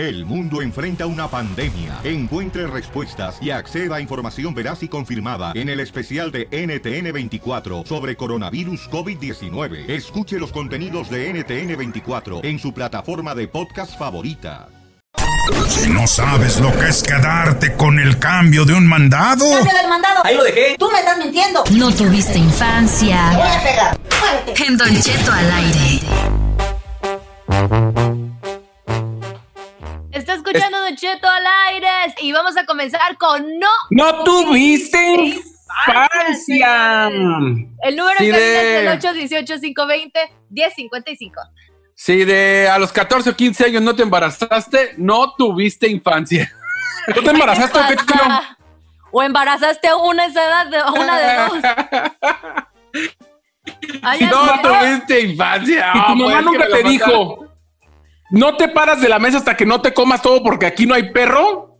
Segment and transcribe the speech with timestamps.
[0.00, 2.00] El mundo enfrenta una pandemia.
[2.04, 8.16] Encuentre respuestas y acceda a información veraz y confirmada en el especial de NTN24 sobre
[8.16, 9.90] coronavirus COVID-19.
[9.90, 14.68] Escuche los contenidos de NTN24 en su plataforma de podcast favorita.
[15.68, 19.44] Si no sabes lo que es quedarte con el cambio de un mandado.
[19.50, 20.22] ¡Cambio del mandado!
[20.24, 20.76] Ahí lo dejé.
[20.78, 21.62] Tú me estás mintiendo.
[21.72, 23.32] No tuviste infancia.
[23.34, 24.00] Voy a pegar.
[24.66, 26.00] En Don Cheto al aire.
[30.50, 31.88] Escuchando Don Cheto al aire
[32.20, 33.68] y vamos a comenzar con no.
[33.90, 37.08] ¡No tuviste infancia!
[37.08, 39.16] El número Sí, de- es el
[40.50, 41.32] 818-520-1055.
[41.94, 46.50] Si de a los 14 o 15 años no te embarazaste, no tuviste infancia.
[47.14, 48.24] ¿No te embarazaste o qué chido?
[49.12, 51.58] O embarazaste a una esa edad, de, una de dos.
[54.02, 55.90] Ay, No tuviste infancia.
[55.94, 57.46] Y tu Ah, mamá pues, nunca te dijo,
[58.30, 60.94] no te paras de la mesa hasta que no te comas todo porque aquí no
[60.94, 61.78] hay perro.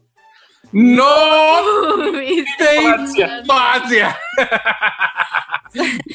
[0.73, 1.05] No
[1.97, 3.39] Tuviste tuviste Infancia.
[3.41, 4.19] infancia.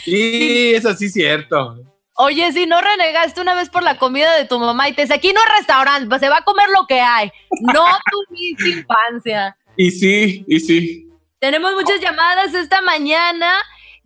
[0.06, 1.78] Y es cierto.
[2.18, 5.16] Oye, si no renegaste una vez por la comida de tu mamá y te dice,
[5.16, 7.30] aquí no hay restaurante, pues se va a comer lo que hay.
[7.62, 9.58] No tuviste infancia.
[9.76, 11.10] Y sí, y sí.
[11.40, 13.54] Tenemos muchas llamadas esta mañana.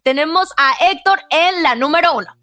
[0.02, 2.36] Tenemos a Héctor en la número uno.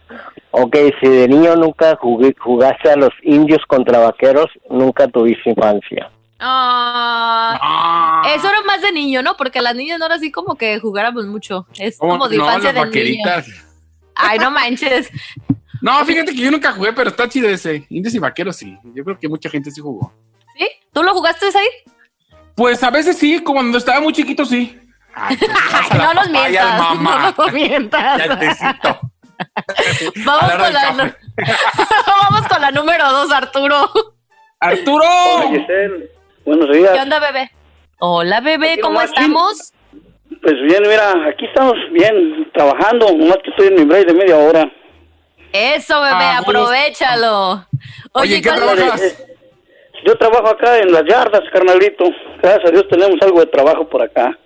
[0.53, 6.11] Ok, si de niño nunca jugué- jugaste a los indios contra vaqueros, nunca tuviste infancia.
[6.39, 8.23] Ah, Ah.
[8.35, 9.37] Eso era más de niño, ¿no?
[9.37, 11.67] Porque las niñas no era así como que jugáramos mucho.
[11.79, 13.25] Es como de no, infancia las de niño.
[14.15, 15.11] Ay, no manches.
[15.83, 17.87] No, fíjate que yo nunca jugué, pero está chido ese.
[17.91, 18.77] Indios y vaqueros sí.
[18.95, 20.13] Yo creo que mucha gente sí jugó.
[20.57, 20.67] ¿Sí?
[20.93, 21.69] ¿Tú lo jugaste ahí?
[22.55, 24.79] Pues a veces sí, como cuando estaba muy chiquito sí.
[25.15, 25.37] Ay,
[25.91, 26.79] Ay, no nos papaya, mientas.
[26.79, 27.35] mamá.
[27.37, 28.19] No nos mientas.
[28.27, 29.01] Ya te cito.
[30.25, 31.17] Vamos la con la,
[32.07, 33.91] vamos con la número dos, Arturo.
[34.61, 35.05] Arturo.
[35.51, 36.11] Giselle,
[36.45, 36.93] buenos días.
[36.95, 37.51] ¿Qué onda, bebé?
[37.99, 39.73] Hola, bebé, ¿cómo estamos?
[40.43, 44.37] Pues bien, mira, aquí estamos bien, trabajando, nomás que estoy en mi break de media
[44.37, 44.71] hora.
[45.53, 47.67] Eso, bebé, Ah, aprovechalo.
[48.13, 49.23] Oye, ¿qué ¿cuál- trabajas?
[50.07, 52.05] Yo trabajo acá en las yardas, carnalito.
[52.43, 54.39] Gracias a Dios tenemos algo de trabajo por acá.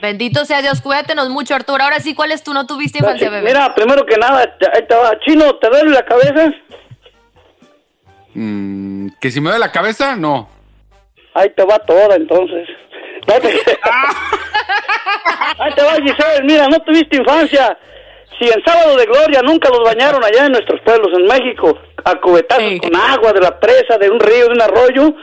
[0.00, 1.82] Bendito sea Dios, cuídatenos mucho, Arturo.
[1.82, 3.48] Ahora sí, ¿cuál es tu no tuviste infancia, bebé?
[3.48, 4.40] Mira, primero que nada,
[4.74, 5.18] ahí te va.
[5.20, 6.52] Chino, ¿te duele la cabeza?
[8.34, 10.48] Mm, que si me da la cabeza, no.
[11.34, 12.68] Ahí te va toda, entonces.
[13.26, 13.60] No te-
[15.58, 16.42] Ahí te va, Giselle.
[16.44, 17.76] Mira, no tuviste infancia.
[18.38, 22.14] Si en Sábado de Gloria nunca los bañaron allá en nuestros pueblos, en México, a
[22.20, 22.80] cubetazos Sí.
[22.80, 25.14] con agua de la presa, de un río, de un arroyo,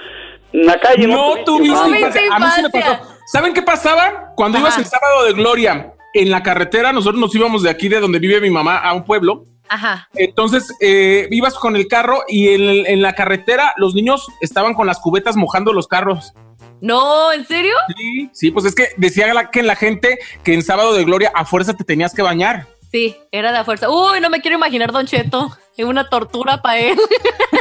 [0.51, 1.07] en la calle.
[1.07, 2.00] No tuviste infancia.
[2.00, 2.22] infancia.
[2.35, 3.00] A mí sí me infancia.
[3.00, 3.12] pasó.
[3.25, 4.34] ¿Saben qué pasaba?
[4.35, 4.67] Cuando Ajá.
[4.67, 8.19] ibas el sábado de gloria en la carretera, nosotros nos íbamos de aquí, de donde
[8.19, 9.45] vive mi mamá, a un pueblo.
[9.69, 10.07] Ajá.
[10.13, 14.85] Entonces eh, ibas con el carro y en, en la carretera los niños estaban con
[14.85, 16.34] las cubetas mojando los carros.
[16.81, 17.73] No, ¿en serio?
[17.97, 21.31] Sí, sí, pues es que decía la- que la gente que en sábado de gloria
[21.34, 22.67] a fuerza te tenías que bañar.
[22.91, 23.90] Sí, era de a fuerza.
[23.90, 25.57] Uy, no me quiero imaginar, Don Cheto.
[25.78, 26.95] Es una tortura para él.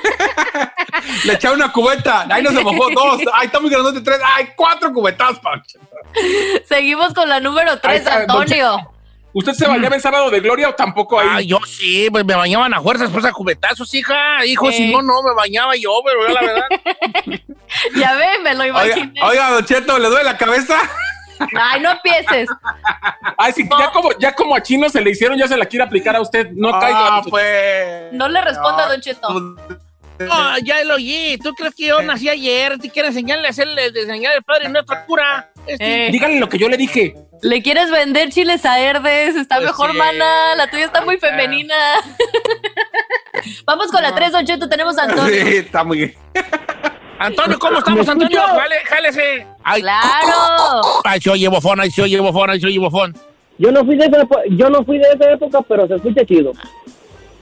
[1.24, 2.26] Le echaba una cubeta.
[2.30, 3.20] Ahí no se mojó dos.
[3.34, 4.18] Ay, está muy grandote tres.
[4.24, 5.78] Ay, cuatro cubetas, Pancho.
[6.68, 8.88] Seguimos con la número Ahí 3, está, Don Antonio.
[9.34, 11.28] ¿Usted se bañaba en sábado de gloria o tampoco ahí?
[11.30, 14.44] Ah, yo sí, pues me bañaban a fuerzas, pues a cubetazos, hija.
[14.44, 14.72] Hijo, Eh.
[14.74, 16.66] si no, no me bañaba yo, pero yo la verdad.
[17.96, 19.22] Ya ve, me lo Oiga, imaginé.
[19.22, 20.76] oiga, Don Cheto, ¿le duele la cabeza?
[21.58, 22.46] Ay, no empieces.
[23.38, 25.84] Ay, sí, ya como, ya como a Chino se le hicieron, ya se la quiere
[25.86, 26.50] aplicar a usted.
[26.52, 26.98] No caiga.
[27.16, 27.30] Ah, Cheto.
[27.30, 28.12] pues.
[28.12, 29.56] No le responda, Don Cheto.
[30.28, 31.38] No, ya lo oí.
[31.42, 32.78] ¿Tú crees que yo nací ayer?
[32.78, 35.50] ¿Te quieres enseñarle a hacerle, enseñar al padre nuestra cura?
[35.66, 37.14] Este, Eh, Díganle lo que yo le dije.
[37.42, 39.34] ¿Le quieres vender chiles a Herdes?
[39.36, 39.96] Está Pues mejor, sí.
[39.98, 40.54] mana.
[40.56, 41.74] La tuya está muy femenina.
[43.66, 44.68] Vamos con la 3, Don Cheto.
[44.68, 45.34] Tenemos a Antonio.
[45.44, 46.14] Sí, está muy bien.
[47.18, 48.40] Antonio, ¿cómo estamos, ¿Me Antonio?
[48.54, 49.46] Vale, jálese.
[49.62, 50.80] Ay, ¡Claro!
[51.04, 53.16] ay, se oye bofón, ay, se oye bofón, ay, se oye bofón.
[53.58, 54.18] Yo no fui de esa,
[54.50, 56.52] yo no fui de esa época, pero se escucha chido.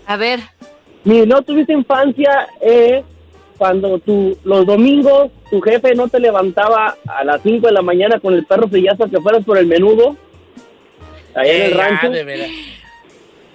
[0.07, 0.41] A ver.
[1.05, 3.05] Mi no tuviste infancia es
[3.59, 8.21] cuando tú, los domingos tu jefe no te levantaba a las 5 de la mañana
[8.21, 10.17] con el perro pillazo que fueras por el menudo.
[11.35, 12.11] Allá en Eh, el ya, rancho.
[12.11, 12.51] de.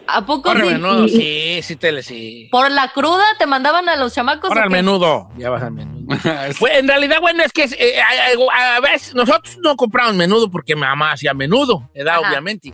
[0.07, 0.73] ¿A poco Corre, sí?
[0.73, 2.47] menudo, sí, sí, tele, sí.
[2.51, 4.51] ¿Por la cruda te mandaban a los chamacos?
[4.51, 4.69] Al qué?
[4.69, 5.29] menudo.
[5.37, 5.95] Ya vas al menudo.
[6.59, 10.75] Pues, en realidad, bueno, es que eh, a, a veces nosotros no compramos menudo porque
[10.75, 12.17] mi mamá hacía menudo, ¿verdad?
[12.19, 12.29] Ajá.
[12.29, 12.71] Obviamente.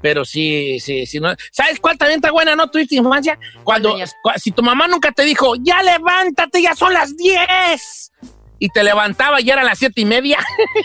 [0.00, 1.20] Pero sí, sí, sí.
[1.20, 1.34] No.
[1.50, 2.70] ¿Sabes cuál también está buena, no?
[2.70, 3.38] ¿Tuviste infancia?
[3.64, 3.96] Cuando,
[4.36, 8.12] si tu mamá nunca te dijo, ya levántate, ya son las 10.
[8.60, 10.38] Y te levantaba y eran las siete y media.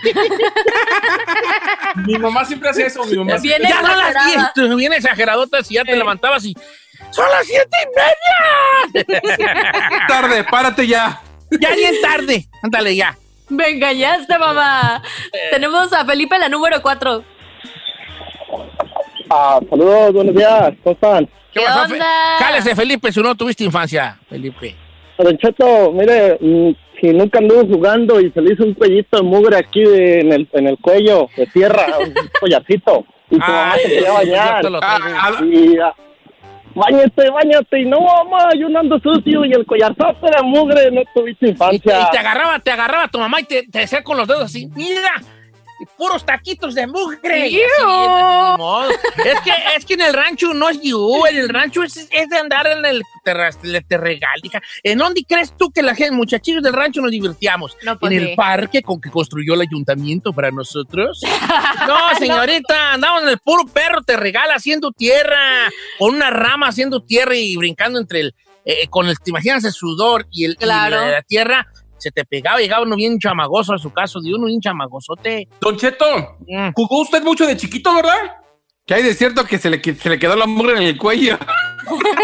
[2.05, 3.03] Mi mamá siempre hace eso.
[3.05, 4.51] Mi mamá Viene ya son las exagerada.
[4.55, 4.69] 10.
[4.69, 6.55] Tú bien exageradota si ya te levantabas y.
[7.09, 9.73] ¡Son las siete y media!
[10.07, 11.19] Tarde, párate ya.
[11.59, 12.47] ya bien tarde.
[12.61, 13.17] Ándale ya.
[13.49, 15.01] Me engañaste, mamá.
[15.31, 15.37] Eh.
[15.51, 17.23] Tenemos a Felipe, la número 4.
[19.35, 21.25] Ah, saludos, buenos días, ¿cómo están?
[21.51, 22.05] ¿Qué Fe- onda?
[22.37, 24.75] Cálese, Felipe, si no tuviste infancia, Felipe.
[25.17, 26.71] Don Cheto, mire, mm,
[27.01, 30.33] si nunca anduvo jugando y se le hizo un cuellito de mugre aquí de- en,
[30.33, 34.65] el, en el cuello, de tierra, un collarcito, y tu mamá te quería bañar.
[34.83, 35.93] Ah, ah, Y, ah,
[36.75, 41.01] Báñate, báñate, y no, mamá, yo no ando sucio, y el collarzote de mugre, no
[41.15, 42.01] tuviste Y te, infancia.
[42.01, 44.67] y te agarraba, te agarraba tu mamá y te, te hacía con los dedos así,
[44.75, 45.11] mira,
[45.97, 47.43] puros taquitos de mugre.
[47.45, 47.61] Así,
[48.57, 48.89] modo.
[48.89, 52.29] es, que, es que en el rancho no es you, en el rancho es, es
[52.29, 54.61] de andar en el terra- le- te regal, hija.
[54.83, 57.77] ¿En dónde crees tú que la gente, muchachillos del rancho nos divertíamos?
[57.83, 58.29] No, pues en sí.
[58.31, 61.21] el parque con que construyó el ayuntamiento para nosotros.
[61.87, 65.69] No, señorita, andamos en el puro perro te regala haciendo tierra,
[65.99, 68.35] con una rama haciendo tierra y brincando entre el,
[68.65, 70.95] eh, con el, te imaginas el sudor y, el, y Claro.
[70.97, 71.67] la, la tierra,
[72.03, 75.47] se te pegaba, llegaba uno bien chamagoso a su caso, de uno bien chamagosote.
[75.61, 76.71] Don Cheto, Mm.
[76.75, 78.37] ¿jugó usted mucho de chiquito, verdad?
[78.85, 81.37] Que hay de cierto que se le, se le quedó la mugre en el cuello.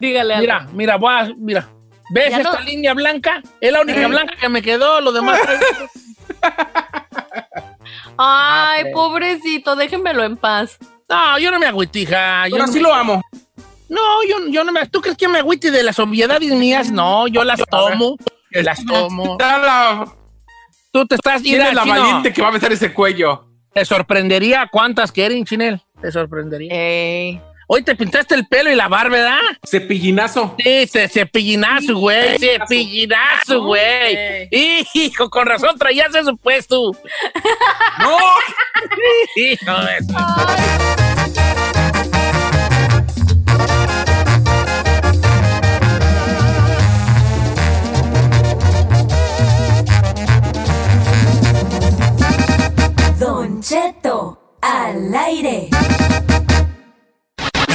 [0.00, 0.42] Dígale algo.
[0.42, 1.68] Mira, mira, voy a- mira.
[2.10, 3.42] ¿Ves Ya esta no- línea blanca?
[3.60, 5.38] Es la única blanca que me quedó, lo demás.
[8.16, 10.78] Ay, pero- pobrecito, déjenmelo en paz.
[11.08, 12.46] no, yo no me agüitija.
[12.48, 13.22] Yo Pero no sí me- lo amo.
[13.88, 14.86] No, yo, yo no me.
[14.86, 16.90] ¿Tú crees que me agüite de las obviedades mías?
[16.90, 18.16] No, yo las tomo.
[18.50, 19.36] Las tomo.
[19.38, 20.06] La,
[20.92, 23.46] Tú te estás ¿Quién es la Chino, valiente que va a besar ese cuello?
[23.74, 25.80] Te sorprendería cuántas quieren, Chinel.
[26.00, 26.72] Te sorprendería.
[26.72, 27.40] Ey.
[27.70, 29.38] Hoy te pintaste el pelo y la barba, ¿verdad?
[29.66, 30.54] Cepillinazo.
[30.58, 32.38] Sí, ce- cepillinazo, güey.
[32.38, 34.48] Cepillinazo, güey.
[34.94, 36.92] Hijo, con razón traías eso puesto.
[37.98, 38.16] ¡No!
[39.36, 39.98] Hijo de
[53.58, 55.68] Don Cheto, al aire.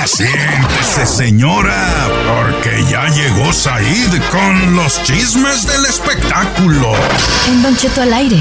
[0.05, 6.93] Siéntese, señora, porque ya llegó Said con los chismes del espectáculo.
[7.49, 8.39] En Don Cheto al aire.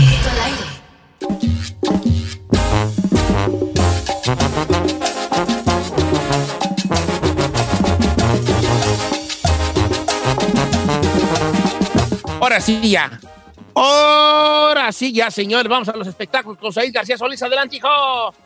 [12.40, 13.18] Ahora sí ya.
[13.84, 15.68] Ahora sí ya, señor.
[15.68, 17.42] Vamos a los espectáculos con Said García Solís.
[17.42, 17.88] Adelante, hijo.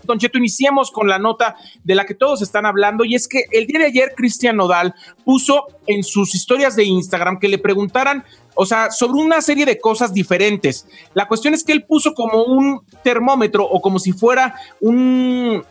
[0.02, 3.44] Don Cheto, iniciemos con la nota de la que todos están hablando y es que
[3.52, 4.94] el día de ayer Cristian Nodal
[5.26, 8.24] puso en sus historias de Instagram que le preguntaran,
[8.54, 10.88] o sea, sobre una serie de cosas diferentes.
[11.12, 15.62] La cuestión es que él puso como un termómetro o como si fuera un...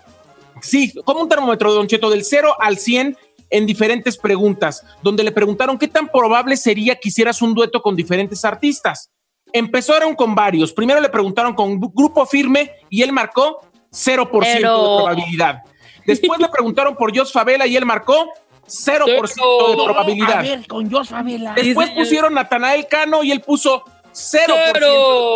[0.61, 3.17] Sí, como un termómetro, Don Cheto, del 0 al 100
[3.49, 7.95] en diferentes preguntas, donde le preguntaron qué tan probable sería que hicieras un dueto con
[7.95, 9.09] diferentes artistas.
[9.55, 10.73] Empezaron con varios.
[10.73, 15.59] Primero le preguntaron con Gru- Grupo Firme y él marcó 0% de Pero- probabilidad.
[16.05, 18.29] Después le preguntaron por Jos Favela y él marcó
[18.67, 20.39] 0% de probabilidad.
[20.39, 21.53] A ver, con Jos Favela.
[21.55, 23.83] Después pusieron Natanael Cano y él puso
[24.13, 24.79] 0% de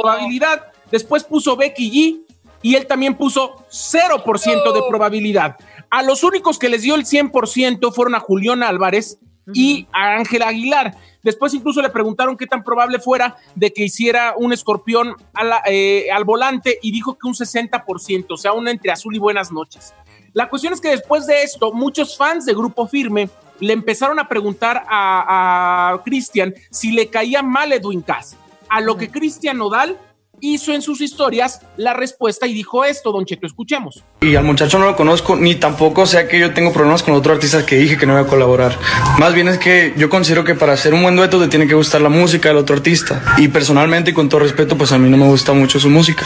[0.02, 0.64] probabilidad.
[0.92, 5.56] Después puso Becky G y él también puso 0% de probabilidad.
[5.90, 9.18] A los únicos que les dio el 100% fueron a Julián Álvarez
[9.54, 10.96] y a Ángel Aguilar.
[11.24, 15.62] Después incluso le preguntaron qué tan probable fuera de que hiciera un escorpión a la-
[15.66, 19.52] eh, al volante y dijo que un 60%, o sea, un entre azul y buenas
[19.52, 19.94] noches.
[20.34, 24.28] La cuestión es que después de esto, muchos fans de Grupo Firme le empezaron a
[24.30, 28.38] preguntar a, a Cristian si le caía mal Edwin Cass.
[28.70, 29.98] A lo que Cristian Nodal
[30.42, 34.04] hizo en sus historias la respuesta y dijo esto, Don Cheto, escuchemos.
[34.22, 37.34] Y al muchacho no lo conozco, ni tampoco sea que yo tengo problemas con otro
[37.34, 38.78] artista que dije que no iba a colaborar.
[39.18, 41.76] Más bien es que yo considero que para hacer un buen dueto te tiene que
[41.76, 43.22] gustar la música del otro artista.
[43.38, 46.26] Y personalmente y con todo respeto, pues a mí no me gusta mucho su música.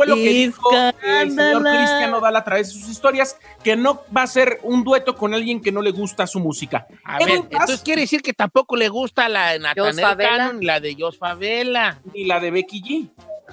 [0.00, 0.70] Fue lo que dijo
[1.02, 4.82] el señor Cristian Nodal a través de sus historias, que no va a ser un
[4.82, 6.86] dueto con alguien que no le gusta su música.
[7.04, 9.60] A ver, entonces quiere decir que tampoco le gusta la de
[10.00, 10.16] Favela.
[10.16, 12.00] Cano, ni la de Jos Favela.
[12.14, 13.10] Ni la de Becky G.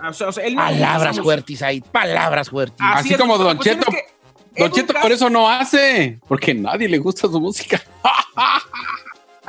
[0.08, 2.78] O sea, o sea, él no le gusta Palabras fuertes ahí, palabras fuertes.
[2.80, 3.86] Así, es, como Don Cheto.
[3.92, 3.96] es
[4.54, 7.82] que Don Cheto por eso no hace, porque nadie le gusta su música.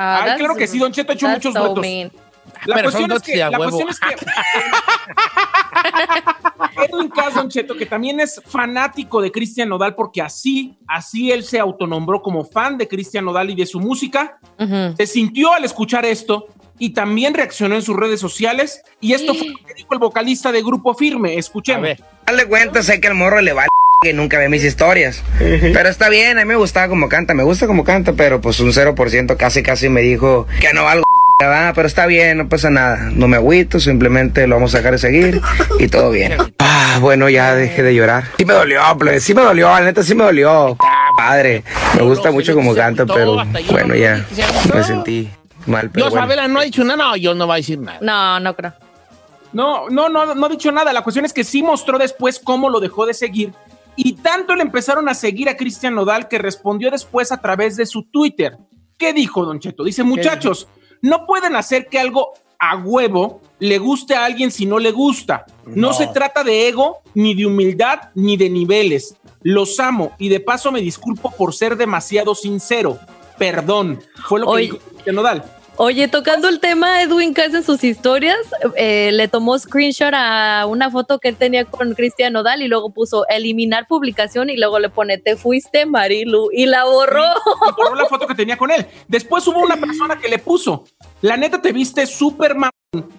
[0.00, 1.81] Ah, Ay, claro que sí, Don Cheto ha hecho muchos so duetos.
[1.81, 2.11] mean.
[2.68, 3.78] La Pero son cuestión, es dotes que, la huevo.
[3.78, 4.14] cuestión es que
[6.84, 11.44] Edwin Cass, Don Cheto, que también es fanático de Cristian Nodal, porque así, así él
[11.44, 14.38] se autonombró como fan de Cristian Nodal y de su música,
[14.98, 16.48] se sintió al escuchar esto
[16.78, 18.82] y también reaccionó en sus redes sociales.
[19.00, 21.38] Y esto fue lo que dijo el vocalista de Grupo Firme.
[21.38, 21.96] Escuchemos.
[22.26, 23.68] Dale cuenta, sé que al morro le vale
[24.02, 25.22] que nunca ve mis historias.
[25.38, 28.60] Pero está bien, a mí me gustaba como canta, me gusta como canta, pero pues
[28.60, 31.07] un 0% casi casi me dijo que no valgo.
[31.40, 33.11] Pero está bien, no pasa nada.
[33.12, 35.40] No me agüito, simplemente lo vamos a dejar de seguir
[35.78, 36.37] y todo bien.
[36.59, 38.25] Ah, bueno, ya dejé de llorar.
[38.37, 40.76] Sí me dolió, plebe, sí me dolió, la neta sí me dolió.
[41.16, 41.62] Padre,
[41.95, 43.37] me gusta mucho como canta, pero
[43.71, 44.26] bueno, ya
[44.75, 45.30] me sentí
[45.66, 45.90] mal.
[45.90, 46.23] Pero bueno.
[46.23, 48.00] Favela no ha dicho nada, no, yo no va a decir nada.
[48.02, 48.73] No, no creo.
[49.52, 50.92] No, no, no, no ha dicho nada.
[50.92, 53.52] La cuestión es que sí mostró después cómo lo dejó de seguir.
[53.95, 57.87] Y tanto le empezaron a seguir a Cristian Nodal que respondió después a través de
[57.87, 58.57] su Twitter.
[58.99, 59.85] ¿Qué dijo, Don Cheto?
[59.85, 60.66] Dice, muchachos,
[61.02, 65.47] no pueden hacer que algo a huevo le guste a alguien si no le gusta.
[65.67, 65.93] No, No.
[65.93, 69.14] se trata de ego, ni de humildad, ni de niveles.
[69.43, 72.99] Los amo y de paso me disculpo por ser demasiado sincero.
[73.38, 74.00] Perdón.
[74.26, 75.45] Fue lo que dijo Cristian Nodal.
[75.80, 78.37] Oye, tocando el tema, Edwin Cass en sus historias,
[78.75, 82.90] eh, le tomó screenshot a una foto que él tenía con Cristian Nodal y luego
[82.90, 87.23] puso eliminar publicación y luego le pone te fuiste Marilu y la borró.
[87.23, 88.88] y borró la foto que tenía con él.
[89.06, 90.82] Después hubo una persona que le puso,
[91.23, 92.56] la neta te viste súper.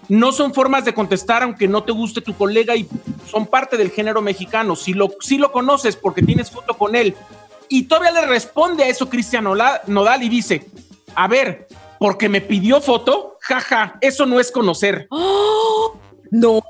[0.08, 2.86] No son formas de contestar aunque no te guste tu colega y
[3.26, 4.76] son parte del género mexicano.
[4.76, 7.16] Si lo, si lo conoces porque tienes foto con él.
[7.70, 10.66] Y todavía le responde a eso Cristian Nodal y dice,
[11.14, 11.66] a ver,
[12.00, 15.06] porque me pidió foto, jaja, eso no es conocer.
[16.32, 16.62] No.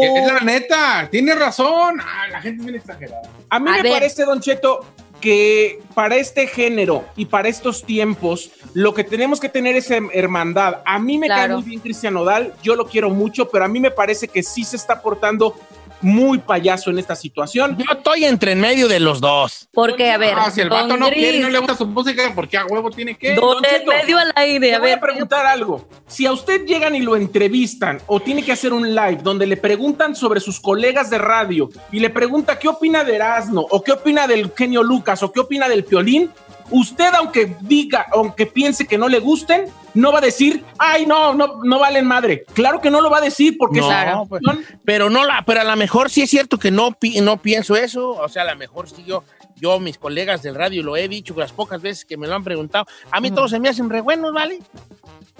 [0.00, 2.00] Es la neta, tiene razón.
[2.00, 3.22] Ah, la gente es bien exagerada.
[3.48, 3.92] A mí A me ver.
[3.94, 4.86] parece, Don Cheto,
[5.20, 10.82] que para este género y para estos tiempos, lo que tenemos que tener es hermandad.
[10.84, 13.80] A mí me cae muy bien Cristian Nodal, yo lo quiero mucho, pero a mí
[13.80, 15.56] me parece que sí se está portando
[16.02, 17.76] muy payaso en esta situación.
[17.78, 19.68] Yo estoy entre en medio de los dos.
[19.72, 22.32] Porque, a ver, Ah, si el vato no quiere y no le gusta su música,
[22.34, 23.34] ¿por qué a huevo tiene que?
[23.34, 24.98] don en medio al aire, Le a voy ver.
[24.98, 25.88] a preguntar algo.
[26.06, 29.56] Si a usted llegan y lo entrevistan o tiene que hacer un live donde le
[29.56, 33.92] preguntan sobre sus colegas de radio y le pregunta qué opina de Erasmo o qué
[33.92, 36.30] opina del genio Lucas o qué opina del Piolín,
[36.70, 41.34] usted aunque diga, aunque piense que no le gusten, no va a decir, ay, no,
[41.34, 42.44] no, no valen madre.
[42.54, 44.42] Claro que no lo va a decir porque No, es- pues,
[44.84, 47.74] pero no la, pero a lo mejor sí es cierto que no, pi- no pienso
[47.76, 48.10] eso.
[48.10, 49.24] O sea, a lo mejor sí yo,
[49.56, 52.44] yo, mis colegas del radio lo he dicho las pocas veces que me lo han
[52.44, 52.86] preguntado.
[53.10, 54.60] A mí todos se me hacen re buenos, ¿vale?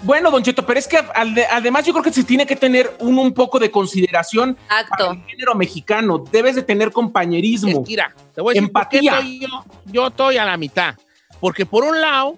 [0.03, 2.97] Bueno, Don Cheto, pero es que al- además yo creo que se tiene que tener
[3.01, 5.11] un, un poco de consideración para Acto.
[5.13, 6.19] el género mexicano.
[6.33, 7.69] Debes de tener compañerismo.
[7.69, 9.19] Es que, mira, te voy a decir Empatía.
[9.19, 9.49] estoy yo,
[9.87, 10.95] yo estoy a la mitad.
[11.41, 12.37] Porque por un lado,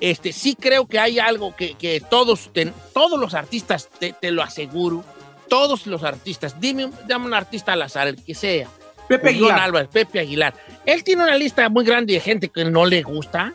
[0.00, 2.50] este, sí creo que hay algo que, que todos,
[2.92, 5.04] todos los artistas, te, te lo aseguro,
[5.48, 8.68] todos los artistas, dime, dame un artista al azar, el que sea.
[9.08, 9.60] Pepe Aguilar.
[9.60, 10.54] Álvarez, Pepe Aguilar.
[10.86, 13.54] Él tiene una lista muy grande de gente que no le gusta,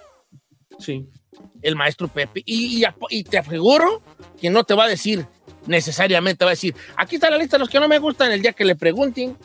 [0.80, 1.08] Sí.
[1.64, 4.04] el maestro Pepe, y, y y te aseguro
[4.40, 5.26] que no te va a decir
[5.66, 8.42] necesariamente, va a decir, aquí está la lista de los que no me gustan, el
[8.42, 9.36] día que le pregunten,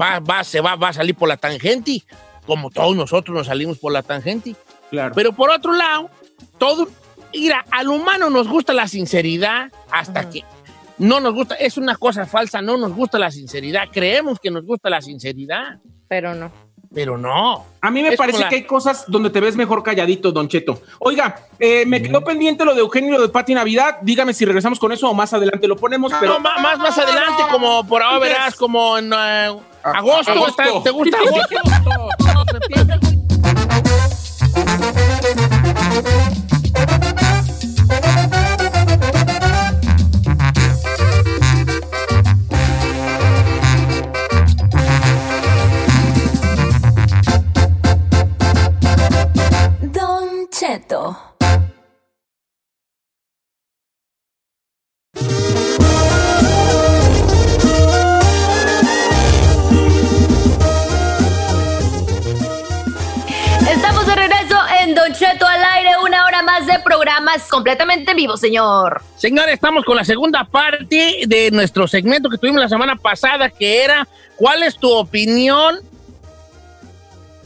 [0.00, 2.02] va, va, se va, va a salir por la tangente,
[2.46, 4.54] como todos nosotros nos salimos por la tangente.
[4.90, 5.14] Claro.
[5.14, 6.10] Pero por otro lado,
[6.58, 6.88] todo,
[7.32, 10.42] mira, al humano nos gusta la sinceridad hasta que
[10.98, 14.64] no nos gusta, es una cosa falsa, no nos gusta la sinceridad, creemos que nos
[14.66, 15.78] gusta la sinceridad,
[16.08, 16.50] Pero no.
[16.92, 17.64] pero no.
[17.80, 20.48] A mí me Es parece la- que hay cosas donde te ves mejor calladito, Don
[20.48, 20.82] Cheto.
[20.98, 23.98] Oiga, eh, me quedó pendiente lo de Eugenio y lo de Pati Navidad.
[24.02, 27.44] Dígame si regresamos con eso o más adelante lo ponemos, pero No, más, más adelante,
[27.50, 30.62] como por ahora verás, como en eh, agosto, agosto.
[30.62, 31.56] está- ¿te gusta agosto?
[66.82, 69.02] Programas completamente en vivo, señor.
[69.16, 73.84] Señores, estamos con la segunda parte de nuestro segmento que tuvimos la semana pasada, que
[73.84, 75.78] era ¿cuál es tu opinión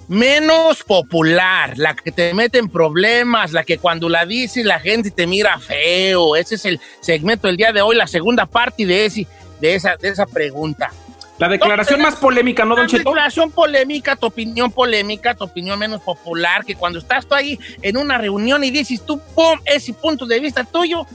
[0.08, 1.76] menos popular?
[1.76, 5.58] La que te mete en problemas, la que cuando la dices la gente te mira
[5.58, 6.36] feo.
[6.36, 9.26] Ese es el segmento del día de hoy, la segunda parte de, ese,
[9.60, 10.90] de, esa, de esa pregunta.
[11.38, 13.10] La declaración más polémica, ¿no, Don Cheto?
[13.10, 17.96] declaración polémica, tu opinión polémica, tu opinión menos popular, que cuando estás tú ahí en
[17.96, 21.06] una reunión y dices tú, pum, ese punto de vista tuyo,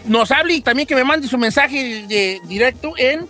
[0.06, 3.28] nos hable y también que me mande su mensaje de, directo en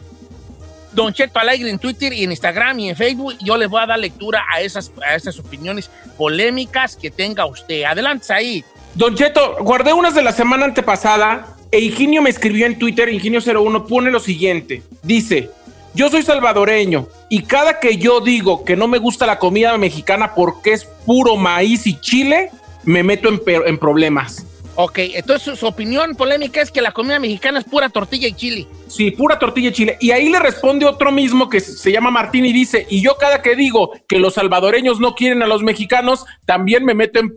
[0.98, 3.36] Don Cheto Alegre en Twitter y en Instagram y en Facebook.
[3.39, 7.84] Yo les voy a dar lectura a esas, a esas opiniones polémicas que tenga usted.
[7.84, 8.66] Adelante ahí.
[8.96, 13.86] Don Cheto, guardé unas de la semana antepasada e Higinio me escribió en Twitter, Higinio01,
[13.86, 14.82] pone lo siguiente.
[15.04, 15.51] Dice,
[15.94, 20.34] yo soy salvadoreño y cada que yo digo que no me gusta la comida mexicana
[20.34, 22.50] porque es puro maíz y chile,
[22.86, 24.47] me meto en problemas.
[24.79, 28.34] Ok, entonces su, su opinión polémica es que la comida mexicana es pura tortilla y
[28.34, 28.67] chile.
[28.88, 29.98] Sí, pura tortilla y chile.
[30.00, 33.41] Y ahí le responde otro mismo que se llama Martín y dice, y yo cada
[33.41, 37.34] que digo que los salvadoreños no quieren a los mexicanos, también me meto en,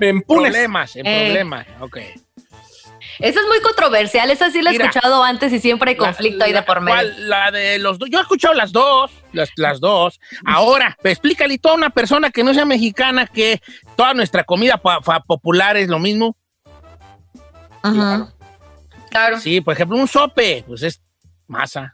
[0.00, 0.52] en punes.
[0.52, 1.24] Problemas, en Eh.
[1.26, 1.66] problemas.
[1.80, 1.98] Ok.
[3.18, 4.86] Esa es muy controversial, esa sí la he Mira.
[4.86, 6.96] escuchado antes y siempre hay conflicto ahí de por medio.
[6.96, 7.28] ¿Cuál?
[7.28, 8.08] La de los dos.
[8.10, 9.10] Yo he escuchado las dos.
[9.32, 10.18] Las, las dos.
[10.46, 13.60] Ahora, explícale a una persona que no sea mexicana que
[13.96, 14.80] toda nuestra comida
[15.26, 16.36] popular es lo mismo.
[17.84, 18.32] Ajá.
[19.10, 19.38] Claro.
[19.38, 21.00] Sí, por ejemplo, un sope, pues es
[21.46, 21.92] masa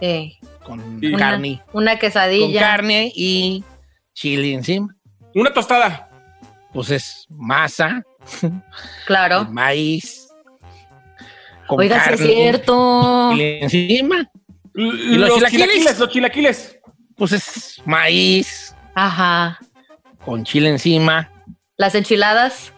[0.00, 0.38] Sí.
[0.64, 1.12] con Sí.
[1.14, 1.62] carne.
[1.72, 2.60] Una Con quesadilla.
[2.60, 3.62] carne y
[4.14, 4.94] chile encima.
[5.34, 6.08] Una tostada.
[6.72, 8.02] Pues es masa,
[9.06, 9.44] Claro.
[9.50, 10.24] maíz.
[11.66, 13.30] con Oiga, sí es carne, cierto.
[13.32, 14.30] chile encima.
[14.74, 15.50] ¿Y los los, chilaquiles?
[15.68, 15.98] chilaquiles?
[15.98, 16.78] Los chilaquiles.
[17.16, 19.58] Pues es maíz Ajá.
[20.24, 21.30] con chile encima.
[21.76, 22.72] Las enchiladas.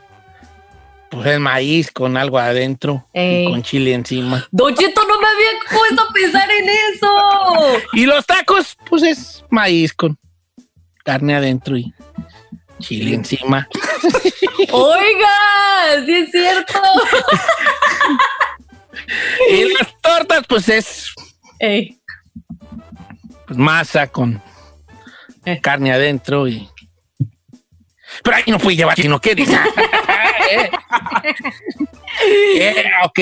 [1.11, 3.45] Pues es maíz con algo adentro Ey.
[3.47, 4.47] y con chile encima.
[4.53, 7.83] Don Cheto, no me había puesto a pensar en eso.
[7.95, 10.17] Y los tacos, pues es maíz con
[11.05, 11.93] carne adentro y
[12.79, 13.69] chile encima.
[14.71, 16.81] Oiga, sí es cierto.
[19.51, 21.13] Y las tortas, pues es
[21.59, 21.99] Ey.
[23.47, 24.41] pues, masa con
[25.45, 25.61] Eh.
[25.61, 26.69] carne adentro y.
[28.23, 29.49] Pero ahí no fui llevar si no quieres.
[30.51, 30.71] Eh.
[32.57, 33.19] Eh, ok.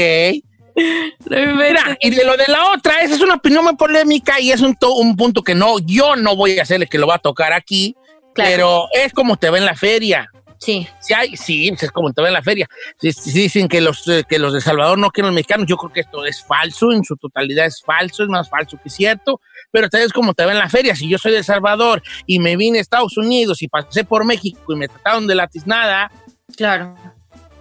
[1.28, 4.60] Mira, y de lo de la otra, esa es una opinión muy polémica y es
[4.60, 7.18] un, to- un punto que no, yo no voy a hacerle que lo va a
[7.18, 7.94] tocar aquí,
[8.34, 8.50] Claro.
[8.50, 10.30] pero es como te ve en la feria.
[10.60, 10.88] Sí.
[11.00, 12.68] Sí, hay, sí, pues es como te ve en la feria.
[13.00, 15.76] Si, si dicen que los, eh, que los de Salvador no quieren los mexicanos, yo
[15.76, 19.40] creo que esto es falso, en su totalidad es falso, es más falso que cierto,
[19.70, 20.94] pero tal vez como te ve en la feria.
[20.96, 24.24] Si yo soy de El Salvador y me vine a Estados Unidos y pasé por
[24.24, 26.10] México y me trataron de la tiznada,
[26.56, 26.94] Claro.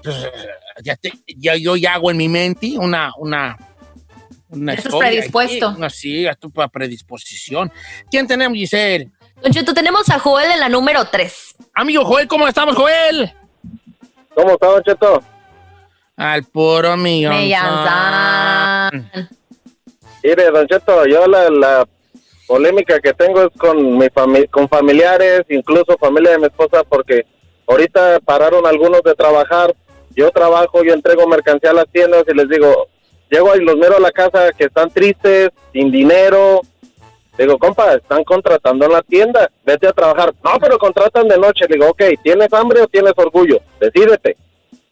[0.04, 0.16] pues,
[0.84, 3.12] ya, te- ya yo ya hago en mi mente una...
[3.18, 3.58] una
[4.50, 5.68] una Estás historia predispuesto.
[5.68, 6.38] aquí, una- sí, a
[6.72, 7.70] predisposición.
[8.10, 9.12] ¿Quién tenemos, Giselle?
[9.44, 11.56] Don Cheto, tenemos a Joel en la número 3.
[11.76, 13.34] Amigo Joel, ¿cómo estamos, Joel?
[14.34, 15.22] ¿Cómo está, Don Cheto?
[16.16, 17.36] Al puro millón.
[20.24, 21.88] Mire, Don Cheto, yo la, la
[22.48, 27.26] polémica que tengo es con, mi fami- con familiares, incluso familia de mi esposa, porque
[27.68, 29.76] ahorita pararon algunos de trabajar.
[30.16, 32.88] Yo trabajo, yo entrego mercancía a las tiendas y les digo,
[33.30, 36.62] llego y los miro a la casa que están tristes, sin dinero.
[37.38, 40.34] Digo, compa, están contratando en la tienda, vete a trabajar.
[40.44, 41.66] No, pero contratan de noche.
[41.70, 43.60] Digo, ok, ¿tienes hambre o tienes orgullo?
[43.80, 44.36] Decídete.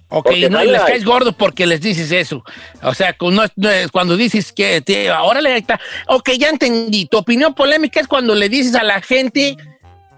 [0.07, 2.43] Ok, Porque no, y no les caes gordo porque les dices eso.
[2.83, 5.79] O sea, no no cuando dices que te, órale, ahí está.
[6.07, 7.05] Ok, ya entendí.
[7.07, 9.57] Tu opinión polémica es cuando le dices a la gente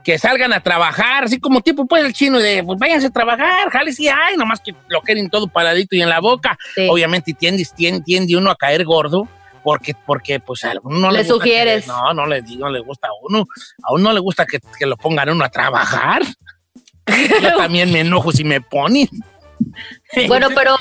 [0.03, 3.69] que salgan a trabajar, así como tipo, pues el chino de, pues váyanse a trabajar,
[3.71, 6.57] jale, sí, ay, nomás que lo quieren todo paradito y en la boca.
[6.75, 6.87] Sí.
[6.89, 9.27] Obviamente tiendes, tien- tiende uno a caer gordo.
[9.63, 11.87] Porque, porque, pues, a uno no le, Le gusta que- sugieres.
[11.87, 13.45] no, no le, no le gusta a uno.
[13.83, 16.21] A uno no le gusta que, que lo pongan a uno a trabajar.
[17.41, 19.09] Yo también me enojo si me ponen.
[20.27, 20.75] Bueno, pero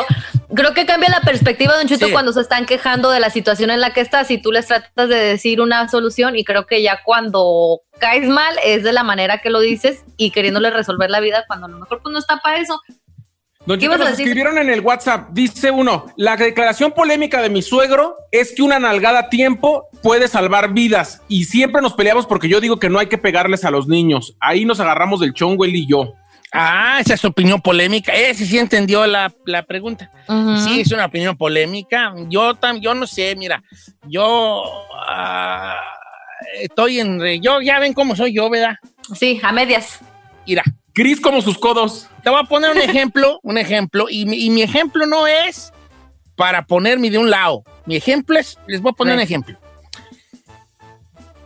[0.55, 2.13] creo que cambia la perspectiva, Don Cheto, Sí.
[2.13, 5.09] cuando se están quejando de la situación en la que estás y tú les tratas
[5.09, 9.39] de decir una solución y creo que ya cuando caes mal es de la manera
[9.39, 12.39] que lo dices y queriéndole resolver la vida cuando a lo mejor pues no está
[12.39, 12.81] para eso.
[13.67, 17.43] Don ¿Qué Cheto, ibas a nos escribieron en el WhatsApp, dice uno, la declaración polémica
[17.43, 21.95] de mi suegro es que una nalgada a tiempo puede salvar vidas y siempre nos
[21.95, 24.37] peleamos porque yo digo que no hay que pegarles a los niños.
[24.39, 26.15] Ahí nos agarramos del chongo él y yo.
[26.53, 28.13] Ah, esa es opinión polémica.
[28.13, 30.11] Ese sí entendió la, la pregunta.
[30.65, 32.15] Sí, es una opinión polémica.
[32.29, 33.63] Yo, tam, yo no sé, mira,
[34.05, 34.63] yo
[35.07, 35.81] ah,
[36.61, 37.21] estoy en...
[37.21, 38.77] re- Yo, ya ven cómo soy yo, ¿verdad?
[39.15, 39.99] Sí, a medias.
[40.47, 40.63] Mira.
[40.95, 42.09] Gris como sus codos.
[42.23, 45.73] Te voy a poner un ejemplo, un ejemplo, y mi, y mi ejemplo no es
[46.37, 47.65] para ponerme de un lado.
[47.85, 49.59] Mi ejemplo es, les voy a poner un ejemplo.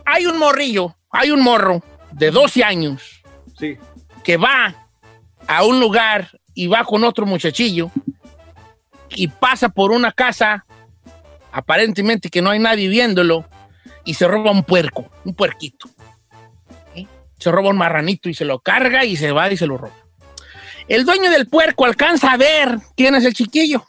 [0.05, 3.21] Hay un morrillo, hay un morro de 12 años
[3.59, 3.77] Sí.
[4.23, 4.75] que va
[5.47, 7.91] a un lugar y va con otro muchachillo
[9.09, 10.65] y pasa por una casa,
[11.51, 13.45] aparentemente que no hay nadie viéndolo,
[14.05, 15.89] y se roba un puerco, un puerquito.
[16.95, 17.07] ¿Sí?
[17.37, 19.95] Se roba un marranito y se lo carga y se va y se lo roba.
[20.87, 23.85] El dueño del puerco alcanza a ver quién es el chiquillo.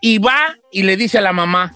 [0.00, 1.74] Y va y le dice a la mamá,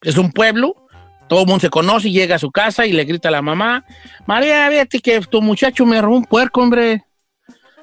[0.00, 0.83] es un pueblo,
[1.28, 3.42] todo el mundo se conoce y llega a su casa y le grita a la
[3.42, 3.84] mamá,
[4.26, 7.04] María, fíjate que tu muchacho me robó un puerco, hombre.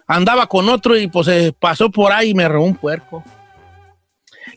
[0.08, 1.28] Andaba con otro y pues
[1.60, 3.24] pasó por ahí y me robó un puerco.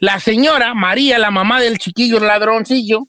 [0.01, 3.07] La señora, María, la mamá del chiquillo ladroncillo,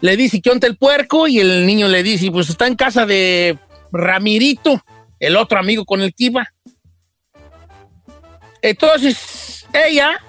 [0.00, 3.06] le dice que onta el puerco y el niño le dice, pues está en casa
[3.06, 3.58] de
[3.90, 4.82] Ramirito,
[5.18, 6.52] el otro amigo con el que.
[8.62, 10.20] Entonces, ella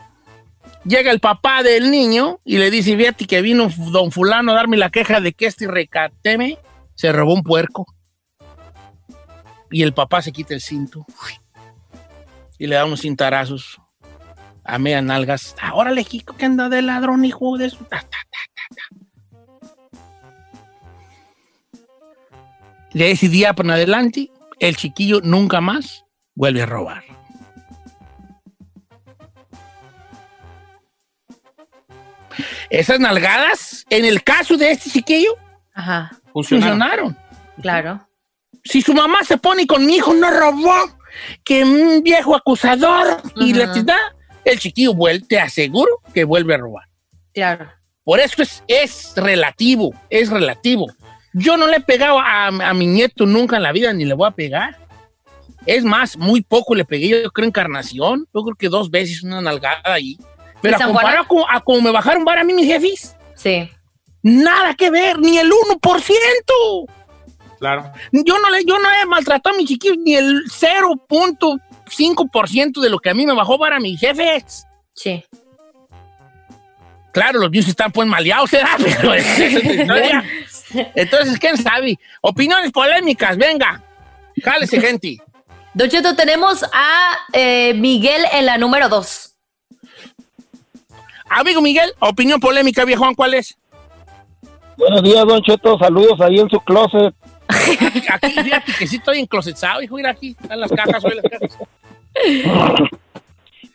[0.86, 4.78] llega el papá del niño y le dice, fíjate que vino don fulano a darme
[4.78, 6.60] la queja de que este recateme
[6.94, 7.86] se robó un puerco.
[9.72, 11.06] Y el papá se quita el cinto
[12.58, 13.82] y le da unos cintarazos
[14.64, 15.56] a media nalgas.
[15.62, 17.84] Ahora le Kiko, que anda de ladrón, hijo de su...
[17.86, 18.82] ta, ta, ta.
[22.94, 27.04] De ese día para adelante, el chiquillo nunca más vuelve a robar.
[32.70, 35.36] Esas nalgadas, en el caso de este chiquillo,
[35.74, 36.12] Ajá.
[36.34, 37.18] funcionaron.
[37.62, 38.08] Claro.
[38.64, 40.98] Si su mamá se pone con mi hijo, no robó,
[41.44, 43.98] que un viejo acusador y la da,
[44.44, 46.88] el chiquillo vuelve, te aseguro que vuelve a robar.
[47.34, 47.72] Claro.
[48.04, 50.88] Por eso es, es relativo, es relativo.
[51.34, 54.14] Yo no le he pegado a, a mi nieto nunca en la vida, ni le
[54.14, 54.78] voy a pegar.
[55.66, 58.28] Es más, muy poco le pegué, yo creo, encarnación.
[58.34, 60.18] Yo creo que dos veces una nalgada ahí.
[60.66, 63.16] Pero ¿Y San a comparado con, a como me bajaron vara a mí mis jefes,
[63.36, 63.70] Sí.
[64.22, 66.86] nada que ver, ni el 1%.
[67.60, 67.92] Claro.
[68.12, 73.00] Yo no, le, yo no he maltratado a mi chiquillo ni el 0.5% de lo
[73.00, 74.66] que a mí me bajó para mis jefes.
[74.94, 75.24] Sí.
[77.12, 78.70] Claro, los míos están pues maleados, ¿verdad?
[78.78, 80.24] Pero esa es otra historia.
[80.96, 81.98] Entonces, ¿quién sabe?
[82.22, 83.82] Opiniones polémicas, venga.
[84.44, 85.18] Jálese, gente.
[85.74, 89.35] Don Cheto, tenemos a eh, Miguel en la número dos.
[91.30, 93.58] Amigo Miguel, opinión polémica, viejón, ¿cuál es?
[94.78, 95.78] Buenos días, Don Cheto.
[95.80, 97.14] Saludos ahí en su closet.
[97.48, 101.58] Aquí, fíjate que sí estoy enclosetado, hijo, mira aquí, están las cajas, oye, las cajas.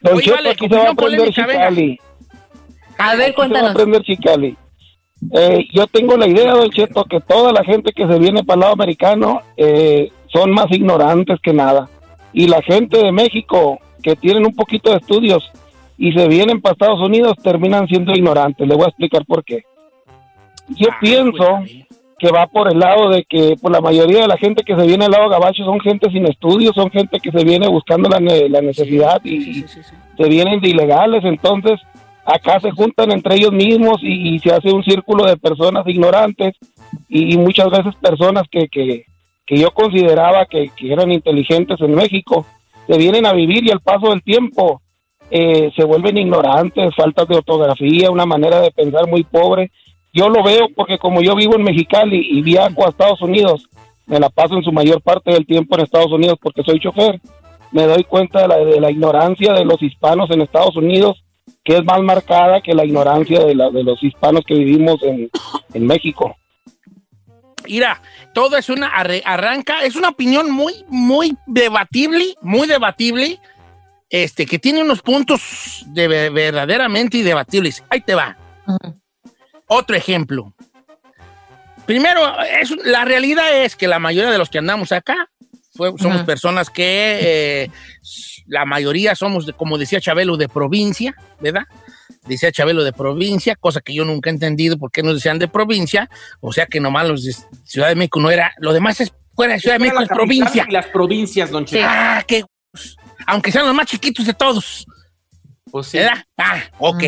[0.00, 1.30] Don Oye, Cheto, vale, aquí se va a aprender.
[1.32, 2.00] Chicali.
[2.98, 3.70] A ver, Aquí se va a cuéntanos.
[3.70, 4.56] aprender Chicali.
[5.32, 8.54] Eh, yo tengo la idea, Don Cheto, que toda la gente que se viene para
[8.54, 11.88] el lado americano eh, son más ignorantes que nada.
[12.32, 15.50] Y la gente de México, que tienen un poquito de estudios
[16.00, 18.66] y se vienen para Estados Unidos, terminan siendo ignorantes.
[18.66, 19.62] Le voy a explicar por qué.
[20.68, 21.44] Yo Ah, pienso
[22.18, 24.86] que va por el lado de que por la mayoría de la gente que se
[24.86, 28.18] viene al lado gabacho son gente sin estudios, son gente que se viene buscando la,
[28.18, 29.62] ne- la necesidad y
[30.16, 31.78] se vienen de ilegales, entonces
[32.24, 36.54] acá se juntan entre ellos mismos y, y se hace un círculo de personas ignorantes
[37.08, 39.04] y, y muchas veces personas que, que,
[39.46, 42.46] que yo consideraba que, que eran inteligentes en México
[42.86, 44.80] se vienen a vivir y al paso del tiempo
[45.30, 49.70] eh, se vuelven ignorantes, faltas de ortografía, una manera de pensar muy pobre.
[50.12, 53.68] Yo lo veo porque como yo vivo en Mexicali y viajo a Estados Unidos,
[54.06, 57.20] me la paso en su mayor parte del tiempo en Estados Unidos porque soy chofer,
[57.70, 61.22] me doy cuenta de la, de la ignorancia de los hispanos en Estados Unidos,
[61.64, 65.30] que es más marcada que la ignorancia de, la, de los hispanos que vivimos en,
[65.74, 66.36] en México.
[67.66, 68.02] Mira,
[68.34, 73.38] todo es una arranca, es una opinión muy, muy debatible, muy debatible,
[74.10, 77.82] este, que tiene unos puntos de ver- verdaderamente debatibles.
[77.88, 78.36] Ahí te va.
[79.66, 80.52] Otro ejemplo.
[81.86, 85.28] Primero, es, la realidad es que la mayoría de los que andamos acá
[85.74, 87.70] fue- somos personas que eh,
[88.46, 91.62] la mayoría somos, de- como decía Chabelo, de provincia, ¿verdad?
[92.26, 95.48] Decía Chabelo de provincia, cosa que yo nunca he entendido por qué nos decían de
[95.48, 96.08] provincia,
[96.40, 99.54] o sea que nomás los de Ciudad de México no era, lo demás es fuera
[99.54, 100.66] de Ciudad de México, es provincia.
[100.68, 101.86] Y las provincias, don Cheto.
[101.88, 102.44] Ah, qué.
[103.30, 104.86] Aunque sean los más chiquitos de todos.
[105.70, 105.98] Pues sí.
[105.98, 106.24] ¿Verdad?
[106.36, 107.02] Ah, ok.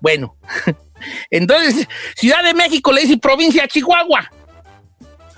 [0.00, 0.36] Bueno.
[1.30, 4.30] Entonces, Ciudad de México le dice provincia a Chihuahua.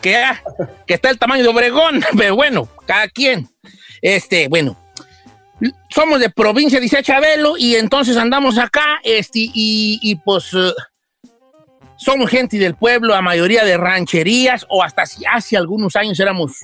[0.01, 0.43] que, ya-
[0.87, 3.49] que está el tamaño de Obregón, pero bueno, cada quien.
[4.01, 4.77] Este, bueno,
[5.91, 10.73] somos de provincia, dice Chabelo, y entonces andamos acá, este, y, y, pues eh,
[11.97, 16.63] somos gente del pueblo, la mayoría de rancherías, o hasta si hace algunos años éramos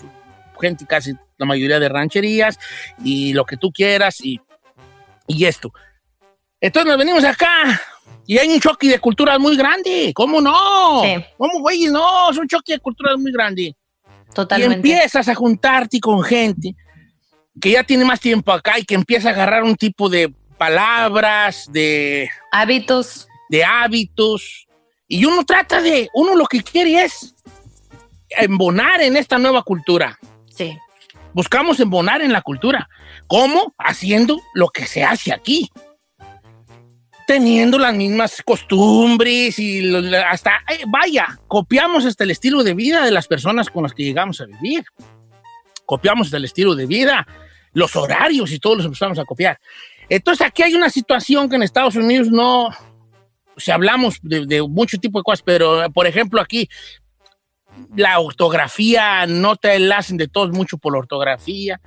[0.58, 2.58] gente casi la mayoría de rancherías,
[3.02, 4.40] y lo que tú quieras, y,
[5.26, 5.72] y esto.
[6.60, 7.80] Entonces nos venimos acá,
[8.26, 11.02] y hay un choque de culturas muy grande, ¿cómo no?
[11.36, 11.86] ¿Cómo, güey?
[11.86, 13.74] No, es un choque de culturas muy grande.
[14.34, 14.74] Totalmente.
[14.74, 16.74] Y empiezas a juntarte con gente
[17.60, 21.66] que ya tiene más tiempo acá y que empieza a agarrar un tipo de palabras,
[21.72, 23.26] de hábitos.
[23.48, 24.66] De hábitos.
[25.06, 27.34] Y uno trata de, uno lo que quiere es
[28.28, 30.18] embonar en esta nueva cultura.
[31.34, 32.88] Buscamos embonar en la cultura.
[33.26, 33.74] ¿Cómo?
[33.78, 35.70] Haciendo lo que se hace aquí.
[37.26, 43.10] Teniendo las mismas costumbres y hasta, eh, vaya, copiamos hasta el estilo de vida de
[43.10, 44.84] las personas con las que llegamos a vivir.
[45.84, 47.26] Copiamos hasta el estilo de vida,
[47.72, 49.60] los horarios y todos los empezamos a copiar.
[50.08, 52.70] Entonces aquí hay una situación que en Estados Unidos no,
[53.60, 56.68] sea, hablamos de, de mucho tipo de cosas, pero por ejemplo aquí
[57.96, 61.80] la ortografía no te la hacen de todos mucho por la ortografía.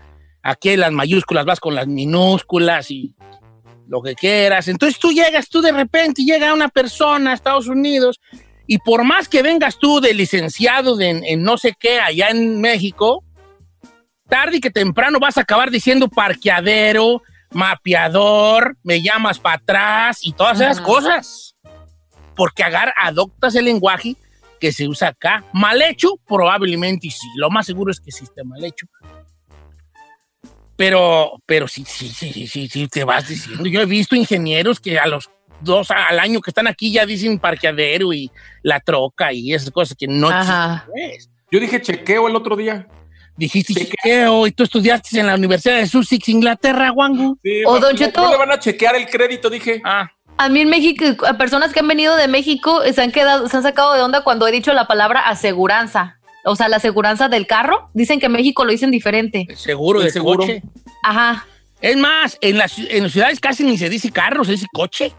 [0.44, 3.16] Aquí las mayúsculas vas con las minúsculas y
[3.88, 4.68] lo que quieras.
[4.68, 8.20] Entonces tú llegas, tú de repente llega una persona a Estados Unidos
[8.68, 12.30] y por más que vengas tú de licenciado de, en, en no sé qué allá
[12.30, 13.24] en México,
[14.30, 20.34] tarde y que temprano vas a acabar diciendo parqueadero, mapeador, me llamas para atrás y
[20.34, 21.56] todas esas cosas.
[22.36, 24.16] Porque agar, adoptas el lenguaje
[24.62, 25.44] que se usa acá.
[25.52, 27.28] Mal hecho, probablemente y sí.
[27.36, 28.86] Lo más seguro es que sí esté mal hecho.
[30.78, 33.66] Pero, pero sí, sí, sí, sí, sí, sí, te vas diciendo.
[33.68, 37.38] Yo he visto ingenieros que a los dos al año que están aquí ya dicen
[37.38, 38.32] parqueadero y
[38.64, 40.30] la troca y esas cosas que no.
[41.52, 42.88] Yo dije chequeo el otro día.
[43.38, 47.38] Dijiste chequeo y tú estudiaste en la Universidad de Sussex, Inglaterra, Wango.
[47.44, 49.82] Sí, O, no- Don Cheto- no le van a chequear el crédito, dije.
[49.84, 50.10] Ah.
[50.42, 53.56] A mí en México, a personas que han venido de México se han quedado, se
[53.56, 56.18] han sacado de onda cuando he dicho la palabra aseguranza.
[56.46, 57.92] O sea, la aseguranza del carro.
[57.94, 59.46] Dicen que en México lo dicen diferente.
[59.56, 60.40] Seguro El de seguro.
[60.40, 60.64] coche.
[61.04, 61.46] Ajá.
[61.80, 65.14] Es más, en las, en las ciudades casi ni se dice carro, se dice coche.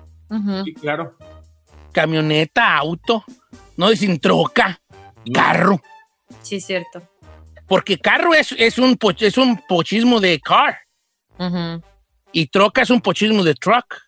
[0.65, 1.17] Sí, claro.
[1.93, 3.25] Camioneta, auto.
[3.77, 4.81] No dicen troca,
[5.33, 5.81] carro.
[6.43, 7.01] Sí, cierto.
[7.69, 10.79] Porque carro es, es, un, es un pochismo de car.
[12.33, 14.03] Y troca es un pochismo de truck.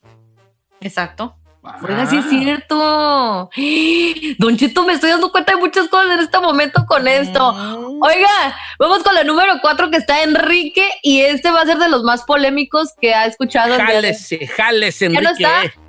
[0.85, 1.35] Exacto.
[1.83, 3.49] Oiga, sí es cierto.
[4.39, 7.49] Don Chito, me estoy dando cuenta de muchas cosas en este momento con esto.
[8.03, 8.29] Oiga,
[8.79, 12.03] vamos con la número cuatro que está Enrique y este va a ser de los
[12.03, 13.75] más polémicos que ha escuchado.
[13.77, 15.43] día de- Jálese, jálese, ¿Ya no Enrique.
[15.45, 15.81] está?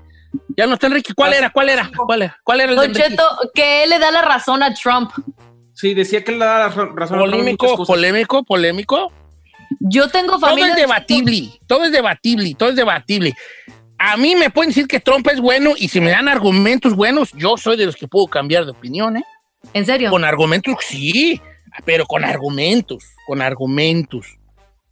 [0.58, 1.13] Ya no está Enrique.
[1.13, 1.49] ¿Cuál era?
[1.49, 1.91] ¿Cuál era?
[1.93, 2.38] ¿Cuál era?
[2.43, 3.10] ¿Cuál era el Don Enrique?
[3.10, 5.12] Cheto, que él le da la razón a Trump.
[5.73, 9.12] Sí, decía que él le da la ra- razón a Trump Polémico, polémico, polémico.
[9.81, 10.69] Yo tengo Todo familia.
[10.69, 13.34] es debatible, todo es debatible, todo es debatible.
[14.08, 17.32] A mí me pueden decir que Trump es bueno y si me dan argumentos buenos,
[17.34, 19.24] yo soy de los que puedo cambiar de opinión, ¿eh?
[19.74, 20.12] ¿En serio?
[20.12, 21.41] Con argumentos, sí,
[21.86, 24.28] pero con argumentos, con argumentos.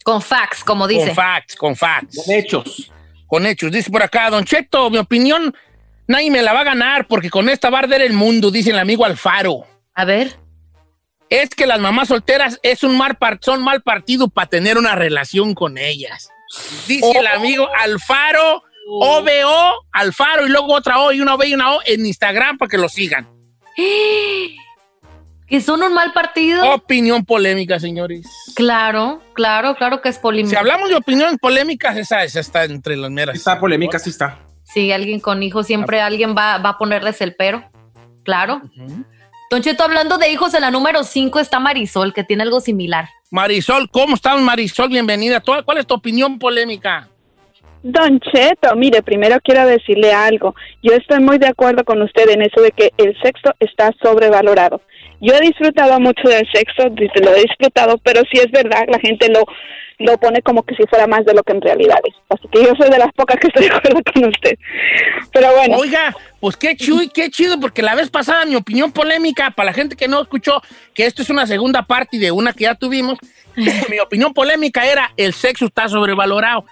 [0.04, 1.06] Con facts, como dice.
[1.06, 2.18] Con facts, con facts.
[2.26, 2.92] Con hechos.
[3.28, 3.72] Con hechos.
[3.72, 5.56] Dice por acá, Don Cheto, mi opinión,
[6.08, 8.72] nadie me la va a ganar porque con esta va a arder el mundo, dice
[8.72, 9.66] el amigo Alfaro.
[9.94, 10.38] A ver.
[11.30, 14.96] Es que las mamás solteras es un mal par- son mal partido para tener una
[14.96, 16.30] relación con ellas.
[16.88, 18.64] Dice el amigo Alfaro,
[19.02, 22.70] OBO, Alfaro, y luego otra O y una B y una O en Instagram para
[22.70, 23.28] que lo sigan.
[25.48, 26.74] Que son un mal partido.
[26.74, 28.26] Opinión polémica, señores.
[28.56, 30.50] Claro, claro, claro que es polémico.
[30.50, 33.36] Si hablamos de opiniones polémicas, esa, esa está entre las meras.
[33.36, 34.40] Está polémica, sí está.
[34.64, 37.70] Sí, alguien con hijos, siempre alguien va, va a ponerles el pero.
[38.24, 38.62] Claro.
[39.52, 43.10] Don Cheto, hablando de hijos, en la número 5 está Marisol, que tiene algo similar.
[43.30, 44.90] Marisol, ¿cómo estás, Marisol?
[44.90, 45.40] Bienvenida.
[45.42, 47.10] ¿Tú- ¿Cuál es tu opinión polémica?
[47.84, 50.56] Don Cheto, mire, primero quiero decirle algo.
[50.82, 54.82] Yo estoy muy de acuerdo con usted en eso de que el sexo está sobrevalorado.
[55.20, 59.28] Yo he disfrutado mucho del sexo, lo he disfrutado, pero sí es verdad, la gente
[59.30, 59.44] lo,
[60.00, 62.16] lo pone como que si fuera más de lo que en realidad es.
[62.30, 64.58] Así que yo soy de las pocas que estoy de acuerdo con usted.
[65.34, 65.78] Pero bueno.
[65.78, 69.74] Oiga, pues qué chido, qué chido, porque la vez pasada mi opinión polémica, para la
[69.74, 70.62] gente que no escuchó,
[70.94, 73.18] que esto es una segunda parte de una que ya tuvimos,
[73.90, 76.66] mi opinión polémica era el sexo está sobrevalorado.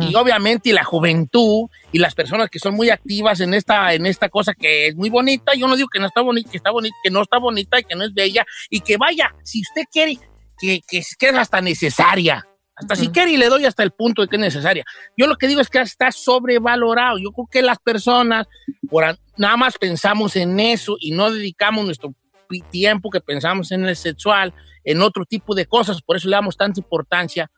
[0.00, 4.28] Y obviamente la juventud y las personas que son muy activas en esta, en esta
[4.28, 6.96] cosa que es muy bonita, yo no digo que no está bonita, que está bonita,
[7.04, 10.18] que no está bonita y que no es bella, y que vaya, si usted quiere,
[10.58, 12.46] que, que, que es hasta necesaria.
[12.74, 14.84] Hasta si quiere y le doy hasta el punto de que es necesaria.
[15.16, 17.16] Yo lo que digo es que está sobrevalorado.
[17.16, 18.46] Yo creo que las personas
[18.90, 19.04] por
[19.38, 22.14] nada más pensamos en eso y no dedicamos nuestro
[22.70, 24.52] tiempo que pensamos en el sexual,
[24.84, 27.50] en otro tipo de cosas, por eso le damos tanta importancia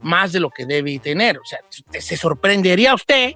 [0.00, 1.38] más de lo que debe tener.
[1.38, 1.58] O sea,
[2.00, 3.34] se sorprendería usted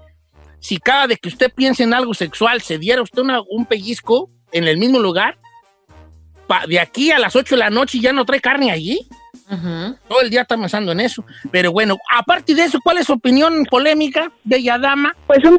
[0.58, 4.28] si cada vez que usted piense en algo sexual se diera usted una- un pellizco
[4.52, 5.38] en el mismo lugar,
[6.46, 9.06] pa- de aquí a las 8 de la noche y ya no trae carne allí.
[10.06, 11.24] Todo el día está pensando en eso.
[11.50, 15.16] Pero bueno, aparte de eso, ¿cuál es su opinión polémica, bella dama?
[15.26, 15.58] Pues un,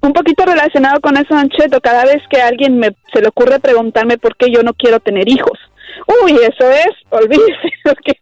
[0.00, 3.28] un poquito relacionado con eso, Don Cheto, cada vez que a alguien me, se le
[3.28, 5.58] ocurre preguntarme por qué yo no quiero tener hijos.
[6.24, 8.12] Uy, eso es, olvídese, porque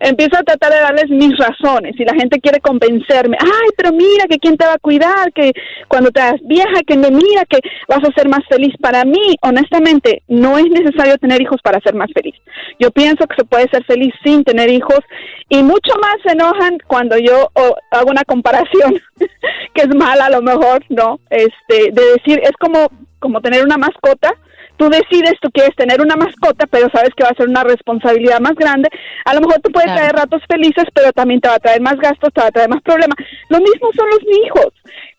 [0.00, 4.26] empiezo a tratar de darles mis razones y la gente quiere convencerme, ay, pero mira
[4.28, 5.52] que quién te va a cuidar, que
[5.88, 8.74] cuando te hagas vieja, que no mira que vas a ser más feliz.
[8.80, 12.34] Para mí, honestamente, no es necesario tener hijos para ser más feliz.
[12.78, 15.00] Yo pienso que se puede ser feliz sin tener hijos
[15.48, 19.00] y mucho más se enojan cuando yo o, hago una comparación
[19.74, 21.18] que es mala a lo mejor, ¿no?
[21.30, 24.32] Este, de decir, es como, como tener una mascota.
[24.76, 28.40] Tú decides, tú quieres tener una mascota, pero sabes que va a ser una responsabilidad
[28.40, 28.88] más grande.
[29.24, 31.96] A lo mejor te puede traer ratos felices, pero también te va a traer más
[31.96, 33.16] gastos, te va a traer más problemas.
[33.48, 34.72] Lo mismo son los hijos.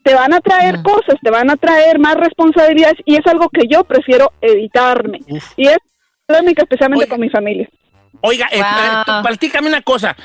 [0.03, 3.67] Te van a traer cosas, te van a traer más responsabilidades y es algo que
[3.67, 5.19] yo prefiero evitarme.
[5.55, 5.77] Y es
[6.25, 7.69] polémica especialmente con mi familia.
[8.21, 10.15] Oiga, eh, eh, tú, platícame una cosa.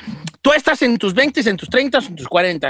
[0.42, 2.68] ¿Tú estás en tus 20, en tus 30 o en tus 40?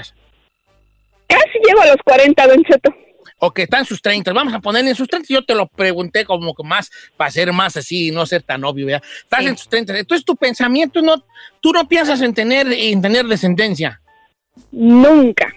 [1.27, 2.95] Casi llego a los 40, Don Cheto.
[3.41, 4.33] Ok, está en sus 30.
[4.33, 5.29] Vamos a ponerle en sus 30.
[5.33, 8.65] Yo te lo pregunté como que más, para ser más así y no ser tan
[8.65, 9.03] obvio, ¿verdad?
[9.23, 9.97] Estás en tus 30.
[9.99, 11.25] Entonces, tu pensamiento, no,
[11.61, 14.01] tú no piensas en tener, en tener descendencia.
[14.73, 15.53] Nunca.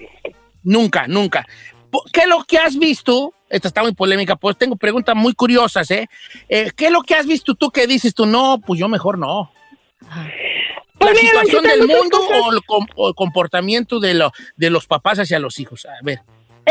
[0.64, 1.48] Nunca, nunca.
[2.14, 3.34] ¿Qué es lo que has visto?
[3.50, 6.08] Esta está muy polémica, pues tengo preguntas muy curiosas, ¿eh?
[6.48, 8.26] Eh, ¿Qué es lo que has visto tú que dices tú?
[8.26, 9.52] No, pues yo mejor no.
[10.02, 10.28] ¿La
[11.00, 12.42] Pues mira, situación del mundo cosas.
[12.46, 15.86] o el, com- o el comportamiento de, lo- de los papás hacia los hijos?
[15.86, 16.22] A ver.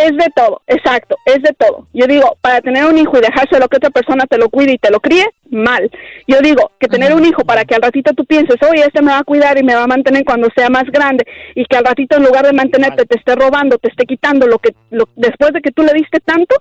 [0.03, 1.87] Es de todo, exacto, es de todo.
[1.93, 4.79] Yo digo, para tener un hijo y dejárselo que otra persona te lo cuide y
[4.79, 5.91] te lo críe, mal.
[6.27, 9.13] Yo digo, que tener un hijo para que al ratito tú pienses, oye, este me
[9.13, 11.85] va a cuidar y me va a mantener cuando sea más grande, y que al
[11.85, 15.53] ratito en lugar de mantenerte te esté robando, te esté quitando lo que lo, después
[15.53, 16.57] de que tú le diste tanto,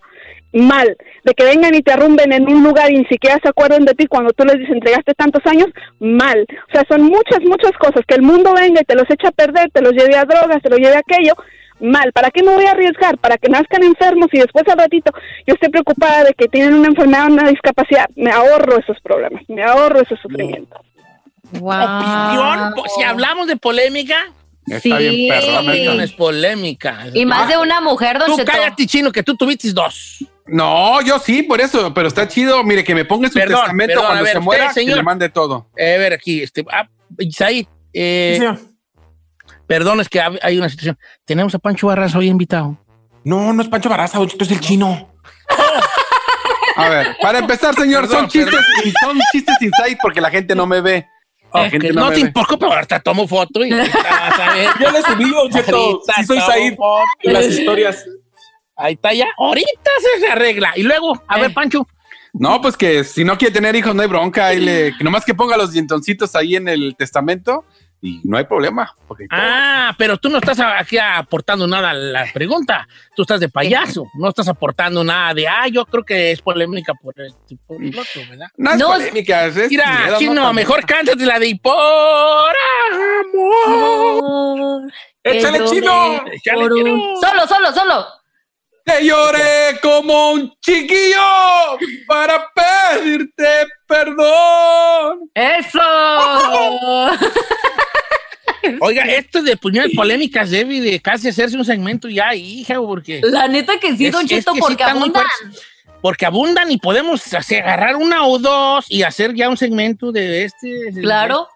[0.54, 0.98] mal.
[1.24, 3.94] De que vengan y te arrumben en un lugar y ni siquiera se acuerden de
[3.94, 5.68] ti cuando tú les entregaste tantos años,
[6.00, 6.46] mal.
[6.68, 8.04] O sea, son muchas, muchas cosas.
[8.08, 10.62] Que el mundo venga y te los echa a perder, te los lleve a drogas,
[10.62, 11.34] te los lleve a aquello,
[11.80, 12.12] mal.
[12.14, 13.18] ¿Para qué me voy a arriesgar?
[13.18, 15.12] Para que nazcan enfermos y después al ratito
[15.48, 18.08] yo estoy preocupada de que tienen una enfermedad, una discapacidad.
[18.16, 20.80] Me ahorro esos problemas, me ahorro ese sufrimiento.
[21.54, 24.18] Opinión, po- si hablamos de polémica.
[24.68, 25.94] Está bien, esta.
[25.96, 27.06] no es polémica.
[27.14, 28.52] Y más de una mujer, Don Tú Cheto.
[28.52, 30.24] cállate, chino, que tú tuviste dos.
[30.46, 32.64] No, yo sí, por eso, pero está chido.
[32.64, 34.80] Mire, que me ponga en su Perdón, testamento perdón, cuando ver, se muera, usted, que
[34.82, 34.98] señor.
[34.98, 35.68] le mande todo.
[35.76, 36.88] Eh, a ver, aquí, este, ah,
[37.18, 38.60] Isaí, eh, Sí, señor.
[39.70, 40.98] Perdón, es que hay una situación.
[41.26, 42.76] Tenemos a Pancho Barras hoy invitado.
[43.24, 45.14] No, no es Pancho Baraza, Don Cheto, es el chino.
[46.76, 48.84] A ver, para empezar, señor, Perdón, son chistes, perdón.
[48.86, 51.06] y son chistes inside porque la gente no me ve.
[51.94, 53.70] No, te importa, pero ahorita tomo foto y.
[54.80, 56.02] Yo le subí, Cheto.
[56.16, 56.78] Sí soy Said
[57.24, 58.06] las historias.
[58.76, 59.28] Ahí está ya.
[59.38, 60.72] Ahorita se arregla.
[60.78, 61.88] Y luego, a ver, Pancho.
[62.34, 64.48] No, pues que si no quiere tener hijos, no hay bronca.
[64.48, 67.66] Ahí le, que nomás que ponga los dientoncitos ahí en el testamento
[68.02, 68.96] y no hay problema.
[69.30, 72.88] Ah, pero tú no estás aquí aportando nada a la pregunta.
[73.16, 74.06] Tú estás de payaso.
[74.14, 77.34] No estás aportando nada de, ah, yo creo que es polémica por el,
[77.68, 78.48] por el otro, ¿verdad?
[78.58, 82.56] No es polémica, es Mira, miedo, chino, no, mejor cántate la de por
[83.34, 84.92] amor.
[85.22, 86.24] ¡Échale, chino!
[86.32, 87.16] Échale, chino.
[87.20, 88.06] Solo, solo, solo.
[88.86, 95.30] Que lloré como un chiquillo para pedirte perdón.
[95.34, 95.80] ¡Eso!
[98.82, 103.22] Oiga, esto de puñal polémicas debe de casi hacerse un segmento ya, hija, porque...
[103.24, 105.26] La neta que sí, Es- Don Cheto, sí porque abundan.
[106.02, 110.46] Porque abundan y podemos hacer- agarrar una o dos y hacer ya un segmento de
[110.46, 110.92] este.
[111.02, 111.48] Claro.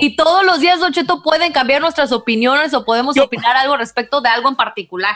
[0.00, 4.20] Y todos los días, Don Cheto, pueden cambiar nuestras opiniones o podemos opinar algo respecto
[4.20, 5.14] de algo en particular.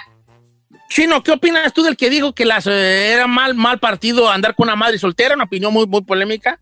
[0.88, 4.54] Chino, ¿qué opinas tú del que dijo que las, eh, era mal, mal partido andar
[4.54, 5.34] con una madre soltera?
[5.34, 6.60] Una opinión muy, muy polémica.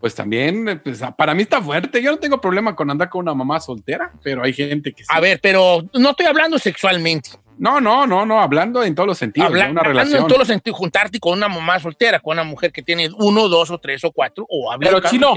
[0.00, 2.00] Pues también, pues, para mí está fuerte.
[2.00, 5.08] Yo no tengo problema con andar con una mamá soltera, pero hay gente que sí.
[5.12, 7.30] A ver, pero no estoy hablando sexualmente.
[7.58, 10.22] No, no, no, no, hablando en todos los sentidos, Habla- de una hablando relación.
[10.22, 13.48] en todos los sentidos, juntarte con una mamá soltera, con una mujer que tiene uno,
[13.48, 15.34] dos o tres o cuatro, o hablar Pero, chino,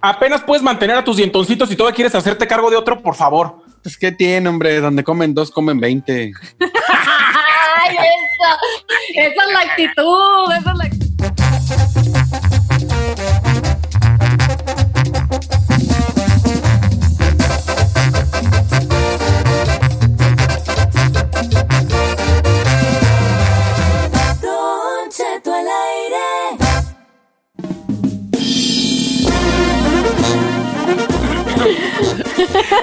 [0.00, 3.56] apenas puedes mantener a tus dientoncitos y todavía quieres hacerte cargo de otro, por favor.
[3.82, 4.80] Pues, ¿qué tiene, hombre?
[4.80, 6.30] Donde comen dos, comen veinte.
[6.60, 9.22] ¡Ay, esa!
[9.22, 11.09] Esa es la actitud, esa es la actitud.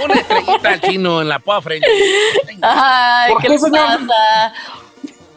[0.05, 1.87] Una estrellita al chino en la poa frente.
[2.61, 3.85] Ay, ¿Por ¿qué, qué, le señor?
[4.07, 4.53] pasa?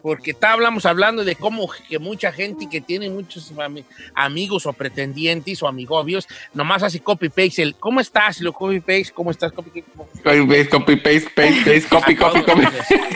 [0.02, 3.84] Porque estábamos hablando de cómo que mucha gente que tiene muchos ami-
[4.14, 7.62] amigos o pretendientes o amigobios, nomás hace copy-paste.
[7.62, 8.40] el ¿Cómo estás?
[8.40, 9.12] Lo copy-paste.
[9.14, 9.52] ¿Cómo estás?
[9.52, 12.64] Copy, Copy, paste, copy, paste, paste, paste, copy, copy, copy,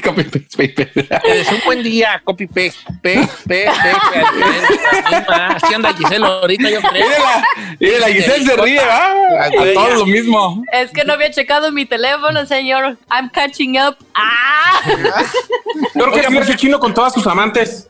[0.02, 1.40] copy, paste, paste, paste.
[1.40, 2.74] Es un buen día, copy-paste.
[3.02, 3.70] Paste, paste,
[5.00, 5.32] paste.
[5.32, 7.04] Así anda Giselle ahorita, yo creo.
[7.80, 9.14] Y de la Giselle se ríe, ¿ah?
[9.40, 10.62] A todos lo mismo.
[10.72, 12.96] Es que no había checado mi teléfono, señor.
[13.10, 13.96] I'm catching up.
[14.14, 14.80] ¡Ah!
[15.92, 16.22] Creo que
[16.78, 17.88] con todas sus amantes.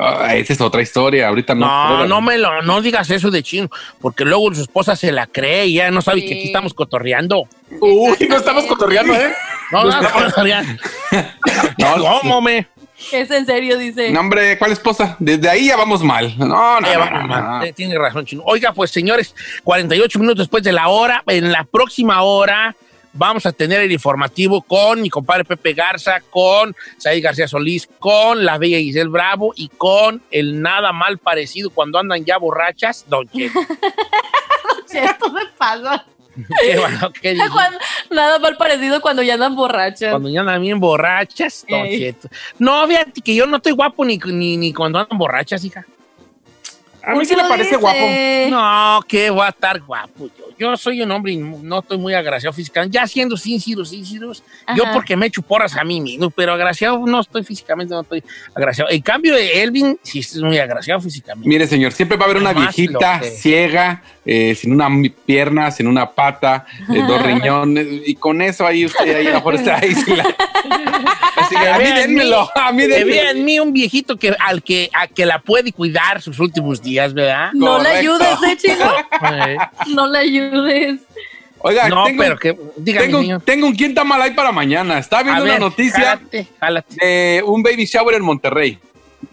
[0.00, 1.28] Ah, esa es otra historia.
[1.28, 1.66] Ahorita no.
[1.66, 3.68] No, no me lo, no digas eso de chino,
[4.00, 7.46] porque luego su esposa se la cree y ya no sabe que aquí estamos cotorreando.
[7.80, 9.32] Uy, no estamos cotorreando, ¿eh?
[9.70, 10.82] No, no, estamos cotorreando.
[12.20, 12.66] ¿Cómo me?
[13.10, 14.10] Es en serio, dice.
[14.10, 15.16] No, hombre, ¿cuál esposa?
[15.18, 16.34] Desde ahí ya vamos mal.
[16.38, 17.72] No, no, Eh, no, vamos, no, no.
[17.74, 18.42] Tiene razón, Chino.
[18.46, 19.34] Oiga, pues señores,
[19.64, 22.76] 48 minutos después de la hora, en la próxima hora
[23.12, 28.44] vamos a tener el informativo con mi compadre Pepe Garza, con Said García Solís, con
[28.44, 33.28] la bella Giselle Bravo y con el nada mal parecido cuando andan ya borrachas, Don
[33.28, 33.60] Cheto.
[34.92, 36.04] Esto me pasa.
[36.62, 37.46] Qué bueno, ¿qué dijo?
[37.52, 37.78] Cuando-
[38.10, 40.10] Nada mal parecido cuando ya andan borrachas.
[40.10, 41.98] Cuando ya andan bien borrachas, Don Ey.
[41.98, 42.28] Cheto.
[42.58, 45.84] No, fíjate que yo no estoy guapo ni, ni, ni cuando andan borrachas, hija.
[47.04, 47.98] A mí sí me parece guapo.
[48.48, 50.28] No, que va a estar guapo.
[50.38, 52.94] Yo, yo soy un hombre y no estoy muy agraciado físicamente.
[52.96, 54.42] Ya siendo sinceros, sinceros,
[54.76, 54.92] yo Ajá.
[54.92, 58.22] porque me echo porras a mí mismo, pero agraciado no estoy físicamente, no estoy
[58.54, 58.90] agraciado.
[58.90, 61.48] En cambio, Elvin sí es muy agraciado físicamente.
[61.48, 64.88] Mire, señor, siempre va a haber una viejita que- ciega, eh, sin una
[65.26, 69.36] pierna, sin una pata, eh, dos riñones, y con eso ahí usted ahí a lo
[69.36, 69.94] mejor está ahí.
[69.94, 70.34] sin la-
[71.36, 74.90] Así que a mí dénmelo, a mí vea en mí un viejito que, al que,
[74.92, 77.50] a que la puede cuidar sus últimos días, ¿verdad?
[77.54, 77.98] No le Correcto.
[77.98, 78.92] ayudes, eh, chino.
[79.94, 81.00] No le ayudes.
[81.64, 84.98] Oiga, no, tengo, pero que, dígame, tengo, un quién mal ahí para mañana.
[84.98, 86.94] Estaba viendo una noticia jálate, jálate.
[86.96, 88.78] de un baby shower en Monterrey.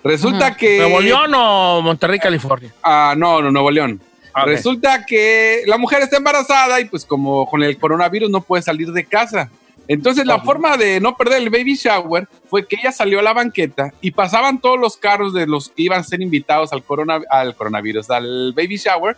[0.03, 0.77] Resulta que...
[0.77, 2.71] ¿Nuevo León o Monterrey, California?
[2.83, 3.99] Ah, no, no, Nuevo León.
[4.45, 8.91] Resulta que la mujer está embarazada y pues como con el coronavirus no puede salir
[8.91, 9.49] de casa.
[9.89, 13.33] Entonces la forma de no perder el baby shower fue que ella salió a la
[13.33, 17.19] banqueta y pasaban todos los carros de los que iban a ser invitados al, corona,
[17.27, 19.17] al coronavirus, al baby shower,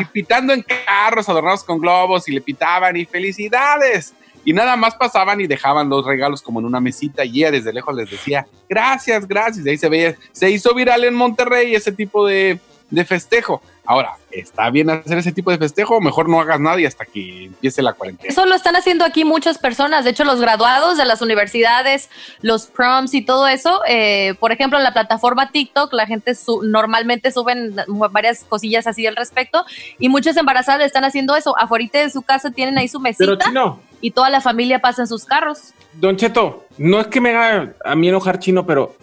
[0.00, 4.14] y pitando en carros adornados con globos y le pitaban y felicidades.
[4.42, 7.74] Y nada más pasaban y dejaban los regalos como en una mesita y ella desde
[7.74, 9.66] lejos les decía, gracias, gracias.
[9.66, 12.58] Y ahí se veía, se hizo viral en Monterrey ese tipo de,
[12.90, 13.60] de festejo.
[13.88, 17.04] Ahora, ¿está bien hacer ese tipo de festejo o mejor no hagas nada y hasta
[17.04, 18.28] que empiece la cuarentena?
[18.32, 20.04] Eso lo están haciendo aquí muchas personas.
[20.04, 22.10] De hecho, los graduados de las universidades,
[22.42, 26.62] los proms y todo eso, eh, por ejemplo, en la plataforma TikTok, la gente su-
[26.64, 27.76] normalmente suben
[28.10, 29.64] varias cosillas así al respecto
[30.00, 31.56] y muchas embarazadas están haciendo eso.
[31.58, 35.02] Afuera de su casa tienen ahí su Pero mesita chino, y toda la familia pasa
[35.02, 35.72] en sus carros.
[35.92, 38.96] Don Cheto, no es que me haga a mí enojar chino, pero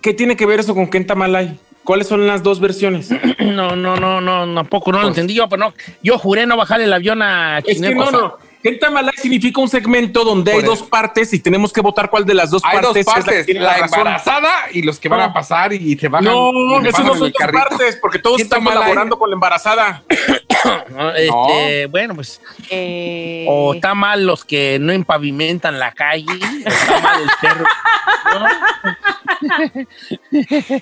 [0.00, 1.58] ¿qué tiene que ver eso con Kenta Malay?
[1.86, 3.08] ¿Cuáles son las dos versiones?
[3.46, 5.74] No, no, no, no, tampoco no lo entendí yo, pero no.
[6.02, 8.04] Yo juré no bajar el avión a Es que Chineco.
[8.04, 8.38] no, no.
[8.66, 12.34] Kenta Malay significa un segmento donde hay dos partes y tenemos que votar cuál de
[12.34, 13.14] las dos Hay partes dos
[13.46, 15.24] es la embarazada y los que van No.
[15.26, 16.24] a pasar y se bajan.
[16.24, 17.68] No, y le eso no son dos carrito.
[17.68, 20.02] partes, porque todos ¿Quién están colaborando con la embarazada.
[20.90, 22.40] No, este, Bueno, pues.
[22.70, 27.64] Eh, O está mal los que no empavimentan la calle, o está mal el perro.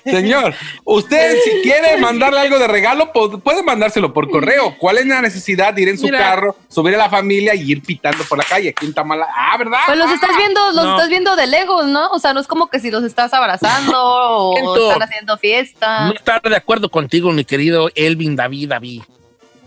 [0.05, 0.53] Señor,
[0.85, 4.75] usted si quiere mandarle algo de regalo, puede mandárselo por correo.
[4.77, 6.19] ¿Cuál es la necesidad de ir en su Mira.
[6.19, 8.73] carro, subir a la familia y ir pitando por la calle?
[8.73, 9.27] ¿Quién está mala?
[9.35, 9.79] Ah, ¿verdad?
[9.85, 10.91] Pues los estás viendo, los No.
[10.95, 12.07] estás viendo de lejos, ¿no?
[12.11, 16.05] O sea, no es como que si los estás abrazando o Siento- están haciendo fiesta.
[16.07, 19.01] No estar de acuerdo contigo, mi querido Elvin David David.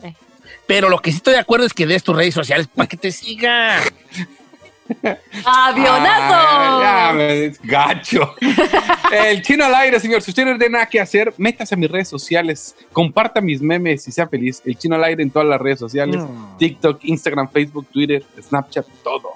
[0.03, 0.15] Eh.
[0.67, 2.97] Pero lo que sí estoy de acuerdo es que des tus redes sociales para que
[2.97, 3.81] te siga.
[5.45, 6.35] ¡Avionazo!
[6.35, 8.35] Ah, ya, me- gacho.
[9.13, 10.23] El chino al aire, señor.
[10.23, 12.75] Si usted no tiene nada que hacer, métase a mis redes sociales.
[12.93, 14.63] Comparta mis memes y sea feliz.
[14.65, 16.23] El chino al aire en todas las redes sociales:
[16.59, 19.31] TikTok, Instagram, Facebook, Twitter, Snapchat, todo.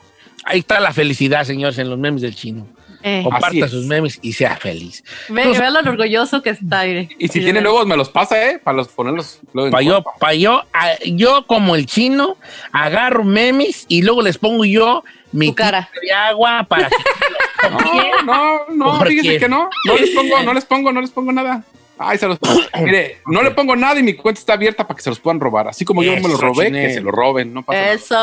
[0.44, 2.66] Ahí está la felicidad, señores, en los memes del chino.
[3.04, 3.20] Eh.
[3.24, 5.02] Comparta sus memes y sea feliz.
[5.28, 6.84] Ve, ve lo orgulloso que está.
[6.84, 7.08] mire.
[7.18, 8.60] Y si Sí, tiene nuevos, me los pasa, ¿eh?
[8.62, 9.40] Para los, ponerlos.
[9.54, 12.36] en Pa' yo, pa' yo, a- yo como el chino,
[12.70, 15.02] agarro memes y luego les pongo yo
[15.32, 15.88] mi cara.
[16.00, 16.96] de agua para que
[17.70, 19.38] No, no, no, ¿Por fíjese qué?
[19.40, 19.70] que no.
[19.86, 21.62] No les pongo, no les pongo, no les pongo nada.
[21.98, 22.38] Ay, se los
[22.80, 25.38] Mire, no le pongo nada y mi cuenta está abierta para que se los puedan
[25.40, 25.68] robar.
[25.68, 26.88] Así como yo me los robé, chinel.
[26.88, 27.92] que se los roben, no pasa nada.
[27.92, 28.14] Eso,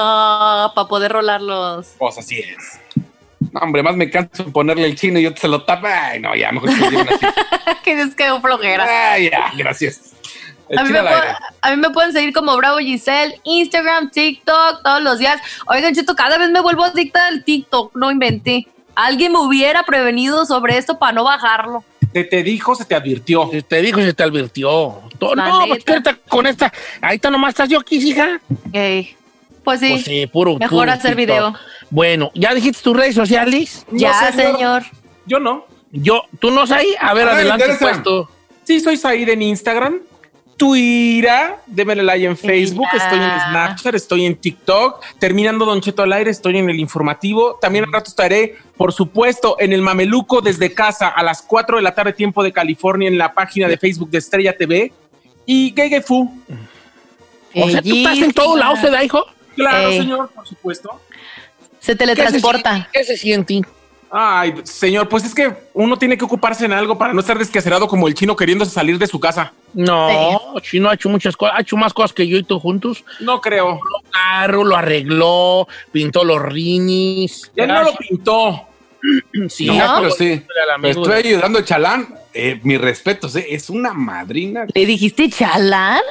[0.75, 1.93] para poder rolarlos.
[1.97, 2.79] Pues así es.
[3.53, 6.09] No, hombre, más me canso en ponerle el chino y yo te se lo tapa.
[6.09, 7.25] Ay, no, ya, mejor que se lo así.
[7.83, 9.13] que es que un flojera.
[9.13, 10.13] Ay, ya, gracias.
[10.77, 15.01] A mí, me pueden, a mí me pueden seguir como Bravo Giselle, Instagram, TikTok, todos
[15.01, 15.41] los días.
[15.67, 18.67] Oigan, Cheto, cada vez me vuelvo adicta al TikTok, no inventé.
[18.95, 21.83] Alguien me hubiera prevenido sobre esto para no bajarlo.
[22.13, 23.49] Se te dijo, se te advirtió.
[23.51, 25.01] Se te dijo, se te advirtió.
[25.35, 25.83] No, pues
[26.27, 26.71] con esta.
[27.01, 28.41] Ahorita nomás estás yo aquí, hija.
[28.73, 29.15] Ey.
[29.63, 29.89] Pues sí.
[29.91, 30.57] Pues sí, puro.
[30.57, 31.17] Mejor puro hacer TikTok.
[31.17, 31.55] video.
[31.89, 33.85] Bueno, ¿ya dijiste tus redes sociales?
[33.91, 34.83] Ya, señor.
[35.25, 35.65] Yo no.
[35.91, 36.93] Yo, ¿tú no ahí?
[36.99, 37.79] A ver, A ver, adelante, interesa.
[37.79, 38.29] puesto.
[38.63, 39.99] Sí, soy Said en Instagram.
[40.59, 43.05] Twitter, démele like en Facebook, Mira.
[43.05, 47.57] estoy en Snapchat, estoy en TikTok, terminando Don Cheto al aire, estoy en el informativo,
[47.61, 51.81] también al rato estaré, por supuesto, en el Mameluco desde casa a las 4 de
[51.81, 54.91] la tarde tiempo de California en la página de Facebook de Estrella TV
[55.45, 56.29] y Gay Gay Fu.
[57.55, 59.25] O sea, ¿tú estás en todos lados, ¿verdad, hijo?
[59.55, 59.99] Claro, Ey.
[59.99, 61.01] señor, por supuesto.
[61.79, 62.89] Se teletransporta.
[62.91, 63.61] ¿Qué se siente?
[64.11, 67.87] Ay, señor, pues es que uno tiene que ocuparse en algo para no estar desquacerado
[67.87, 69.53] como el chino queriéndose salir de su casa.
[69.73, 73.03] No, Chino ha hecho muchas cosas, ha hecho más cosas que yo y tú juntos.
[73.19, 73.73] No creo.
[73.73, 77.51] Lo carro, lo arregló, pintó los rinis.
[77.55, 78.61] Ya no lo pintó.
[79.47, 80.43] Sí, No, pero sí.
[80.75, 82.15] amigo Estoy ayudando a Chalán.
[82.33, 84.65] Eh, mi respeto, es una madrina.
[84.73, 86.01] ¿Le dijiste chalán?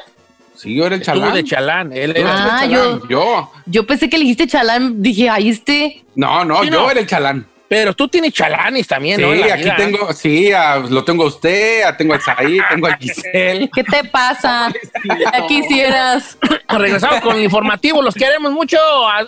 [0.57, 1.35] Sí, yo era el Estuvo Chalán.
[1.35, 1.93] de chalán.
[1.93, 3.09] Él Yo era Ah, el yo- Chalán.
[3.11, 3.53] Yo.
[3.67, 5.03] Yo pensé que le dijiste chalán.
[5.03, 6.03] Dije, ahí este.
[6.15, 6.91] No, no, Sí, yo no.
[6.91, 7.47] era el Chalán.
[7.69, 9.35] Pero tú tienes chalanes también, Sí, ¿no?
[9.35, 9.77] La aquí vida.
[9.77, 13.69] tengo, sí, a- lo tengo a usted, a- tengo a Saí, tengo a Giselle.
[13.75, 14.73] ¿Qué te pasa?
[15.33, 16.39] Ya quisieras.
[16.69, 18.79] Regresamos con el informativo, los queremos mucho.
[19.09, 19.27] A-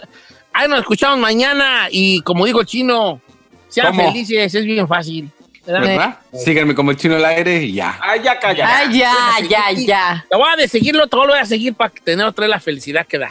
[0.52, 3.20] Ahí nos escuchamos mañana y como dijo el chino,
[3.68, 4.10] sean ¿Cómo?
[4.10, 5.30] felices, es bien fácil.
[5.64, 6.18] ¿verdad?
[6.32, 7.96] Síganme como el chino al aire y ya.
[8.02, 8.66] Ay, ya calla.
[8.78, 9.14] Ay, ya,
[9.48, 10.26] ya, ya.
[10.28, 13.06] Te voy a seguirlo, todo lo voy a seguir para tener otra vez la felicidad
[13.06, 13.30] que da.